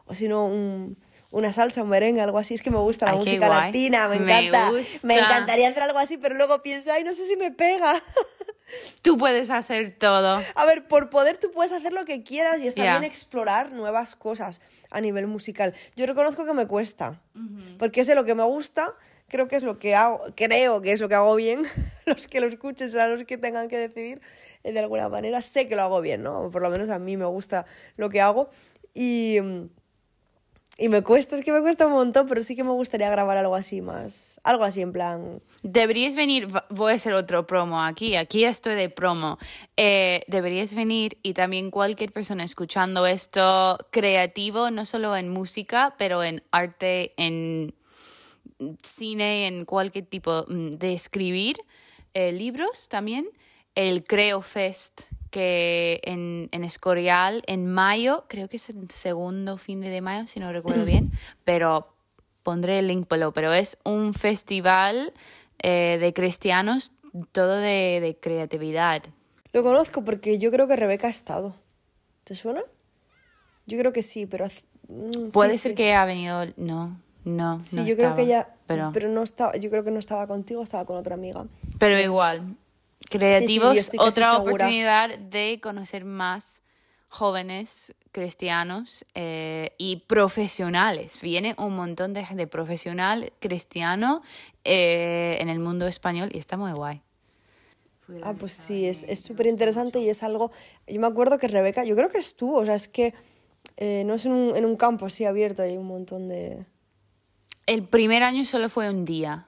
[0.04, 0.96] O si no, un-
[1.32, 2.54] una salsa, un merengue, algo así.
[2.54, 4.70] Es que me gusta la Ay, música latina, me Me encanta.
[4.70, 5.06] gusta.
[5.06, 7.94] Me encantaría hacer algo así, pero luego pienso, ay, no sé si me pega.
[9.02, 10.42] Tú puedes hacer todo.
[10.54, 12.92] A ver, por poder tú puedes hacer lo que quieras y está Ya.
[12.98, 14.60] bien explorar nuevas cosas
[14.90, 15.74] a nivel musical.
[15.96, 17.20] Yo reconozco que me cuesta,
[17.78, 18.94] porque sé lo que me gusta,
[19.28, 21.62] creo que es lo que hago, creo que es lo que hago bien.
[22.06, 24.20] los que lo escuchen serán los que tengan que decidir
[24.64, 25.40] eh, de alguna manera.
[25.42, 26.50] Sé que lo hago bien, ¿no?
[26.50, 27.64] Por lo menos a mí me gusta
[27.96, 28.50] lo que hago.
[28.94, 29.38] Y,
[30.80, 33.36] y me cuesta, es que me cuesta un montón, pero sí que me gustaría grabar
[33.36, 34.40] algo así más.
[34.44, 35.42] Algo así en plan.
[35.62, 39.36] Deberías venir, voy a hacer otro promo aquí, aquí estoy de promo.
[39.76, 46.24] Eh, deberías venir y también cualquier persona escuchando esto creativo, no solo en música, pero
[46.24, 47.74] en arte, en
[48.82, 51.56] cine, en cualquier tipo mm, de escribir,
[52.14, 53.28] eh, libros también,
[53.74, 59.80] el Creo Fest que en, en Escorial en mayo, creo que es el segundo fin
[59.80, 61.12] de mayo, si no recuerdo bien,
[61.44, 61.94] pero
[62.42, 65.12] pondré el link below, pero es un festival
[65.62, 66.92] eh, de cristianos,
[67.32, 69.02] todo de, de creatividad.
[69.52, 71.54] Lo conozco porque yo creo que Rebeca ha estado.
[72.24, 72.62] ¿Te suena?
[73.66, 74.46] Yo creo que sí, pero...
[74.88, 75.76] mm, Puede sí, ser sí.
[75.76, 78.48] que ha venido, no, no, Sí, no yo creo que ella...
[78.66, 81.46] pero, Pero no estaba, yo creo que no estaba contigo, estaba con otra amiga.
[81.78, 82.56] pero igual,
[83.10, 86.62] creativos, otra oportunidad de conocer más
[87.08, 91.20] jóvenes cristianos eh, y profesionales.
[91.20, 94.22] Viene un montón de gente profesional cristiano
[94.64, 97.02] eh, en el mundo español y está muy guay.
[98.22, 100.50] Ah, pues sí, es es súper interesante y es algo...
[100.86, 103.14] Yo me acuerdo que Rebeca, yo creo que estuvo, o sea, es que
[103.76, 106.66] eh, no es en un, en un campo así abierto, hay un montón de...
[107.66, 109.46] El primer año solo fue un día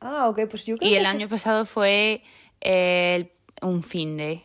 [0.00, 2.22] Ah, ok, pues yo creo y que el año pasado fue
[2.60, 3.30] el-
[3.62, 4.42] un fin de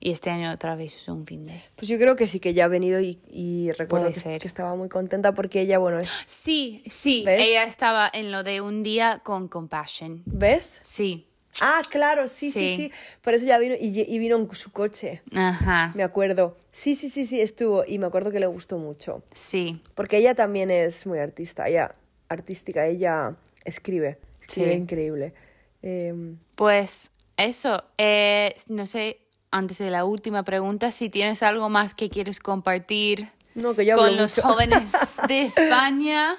[0.00, 1.60] y este año otra vez es un fin de.
[1.74, 4.88] Pues yo creo que sí que ya ha venido y, y recuerdo que, estaba muy
[4.88, 6.22] contenta porque ella, bueno, es...
[6.26, 7.48] Sí, sí, ¿Ves?
[7.48, 10.22] ella estaba en lo de un día con compassion.
[10.26, 10.80] ¿Ves?
[10.82, 11.26] Sí,
[11.62, 12.76] Ah, claro, sí, sí, Sí.
[12.76, 12.92] sí.
[13.22, 16.54] Por eso ya vino y, y vino en su coche, ajá, me acuerdo.
[16.70, 19.22] Sí, sí, sí, sí, estuvo y me acuerdo que le gustó mucho.
[19.34, 21.94] sí, Porque ella también es muy artista, ella
[22.28, 24.78] artística, ella escribe, escribe Sí.
[24.78, 25.32] increíble.
[25.80, 29.20] Em, Pues eso, eh, no sé,
[29.50, 34.16] antes de la última pregunta, si tienes algo más que quieres compartir no, que con
[34.16, 34.92] los jóvenes
[35.28, 36.36] de España.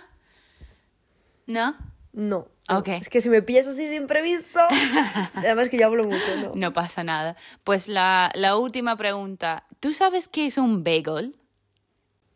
[1.45, 1.76] ¿No?
[2.14, 2.48] No.
[2.70, 2.78] no.
[2.78, 2.89] Ok.
[2.89, 4.60] Es que si me pillas así de imprevisto,
[5.36, 6.52] además que yo hablo mucho, ¿no?
[6.56, 7.38] No pasa nada.
[7.64, 9.66] Pues la, la última pregunta.
[9.80, 11.36] ¿Tú sabes qué es un bagel?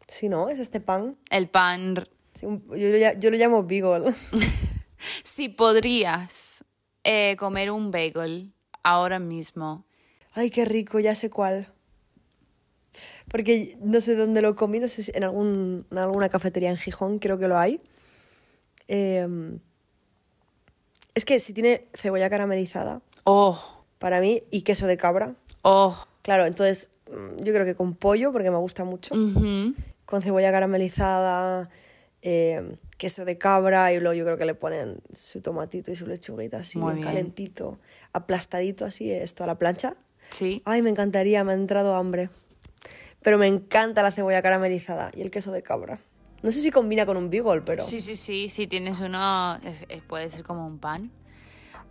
[0.07, 1.17] Si no, es este pan.
[1.29, 2.07] El pan.
[2.33, 4.13] Sí, un- yo, yo lo llamo beagle.
[5.23, 6.63] Si podrías
[7.03, 9.85] eh, comer un bagel ahora mismo,
[10.33, 11.67] Ay, qué rico, ya sé cuál.
[13.29, 16.77] Porque no sé dónde lo comí, no sé si en, algún, en alguna cafetería en
[16.77, 17.81] Gijón, creo que lo hay.
[18.87, 19.59] Em,
[21.15, 23.59] es que si tiene cebolla caramelizada, oh,
[23.99, 28.31] para mí, y queso de cabra, oh, claro, entonces mm, yo creo que con pollo,
[28.31, 29.15] porque me gusta mucho,
[30.05, 31.69] con cebolla caramelizada,
[32.21, 36.05] em, queso de cabra, y luego yo creo que le ponen su tomatito y su
[36.07, 37.05] lechuguita así, Muy bien.
[37.07, 37.79] calentito,
[38.13, 39.95] aplastadito así, esto a la plancha.
[40.29, 40.61] sí.
[40.65, 42.29] Ay, me encantaría, me ha entrado hambre.
[43.23, 45.99] Pero me encanta la cebolla caramelizada y el queso de cabra.
[46.41, 47.83] No sé si combina con un beagle, pero...
[47.83, 51.11] Sí, sí, sí, si tienes uno, es- es- puede ser como un pan.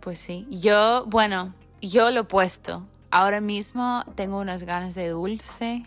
[0.01, 0.45] Pues sí.
[0.49, 2.85] Yo, bueno, yo lo he puesto.
[3.11, 5.83] Ahora mismo tengo unas ganas de dulce.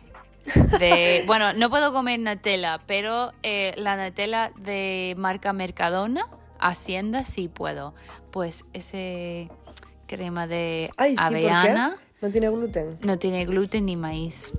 [0.79, 6.27] De, bueno, no puedo comer Nutella, pero eh, la Nutella de marca Mercadona,
[6.59, 7.95] Hacienda, sí puedo.
[8.31, 9.51] Pues ese
[10.07, 11.97] crema de Ay, avellana.
[12.21, 12.99] No tiene gluten.
[13.03, 14.53] no tiene gluten ni maíz.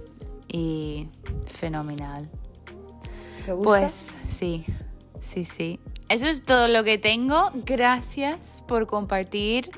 [0.47, 1.07] Y
[1.47, 2.29] fenomenal.
[3.45, 3.69] ¿Te gusta?
[3.69, 3.91] Pues
[4.27, 4.65] sí,
[5.19, 5.79] sí, sí.
[6.07, 7.49] Eso es todo lo que tengo.
[7.65, 9.69] Gracias por compartir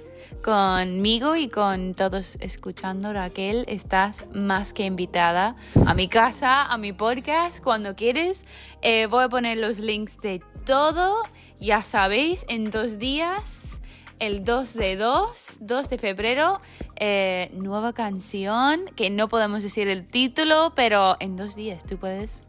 [0.44, 3.14] conmigo y con todos escuchando.
[3.14, 5.56] Raquel, estás más que invitada
[5.86, 8.46] a mi casa, a mi podcast, cuando quieres.
[8.82, 11.24] Eh, voy a poner los links de todo.
[11.60, 13.82] Ya sabéis, en dos días,
[14.20, 16.62] el 2 de 2, 2 de febrero,
[16.96, 22.44] eh, nueva canción, que no podemos decir el título, pero en dos días tú puedes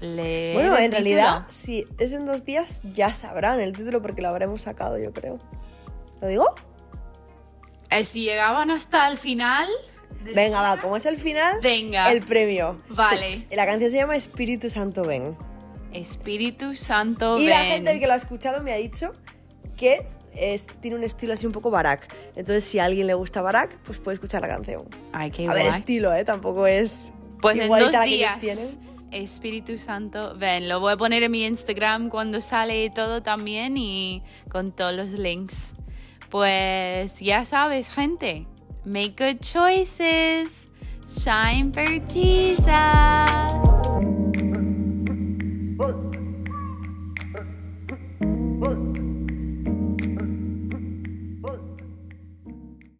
[0.00, 0.54] leer.
[0.54, 4.62] bueno, en realidad, si es en dos días, ya sabrán el título porque lo habremos
[4.62, 5.38] sacado, yo creo.
[6.20, 6.54] ¿Lo digo?
[7.98, 9.68] Eh, si llegaban hasta el final.
[10.34, 12.10] Venga, va, como es el final, Venga.
[12.10, 12.80] el premio.
[12.88, 13.36] Vale.
[13.36, 15.36] Se- la canción se llama Espíritu Santo Ven.
[15.92, 17.68] Espíritu Santo, Y la ven.
[17.72, 19.12] gente que lo ha escuchado me ha dicho
[19.76, 22.12] que es, tiene un estilo así un poco Barak.
[22.36, 24.84] Entonces, si a alguien le gusta Barak, pues puede escuchar la canción.
[25.12, 25.78] Ay, qué a ver, guay.
[25.78, 26.24] estilo, ¿eh?
[26.24, 28.56] Tampoco es Pues en igualita dos la que ellos días.
[28.56, 28.84] tienen.
[29.12, 34.22] Espíritu Santo, ven, lo voy a poner en mi Instagram cuando sale todo también y
[34.50, 35.74] con todos los links.
[36.34, 38.44] Pues ya sabes, gente,
[38.84, 40.68] make good choices,
[41.06, 42.66] shine for Jesus.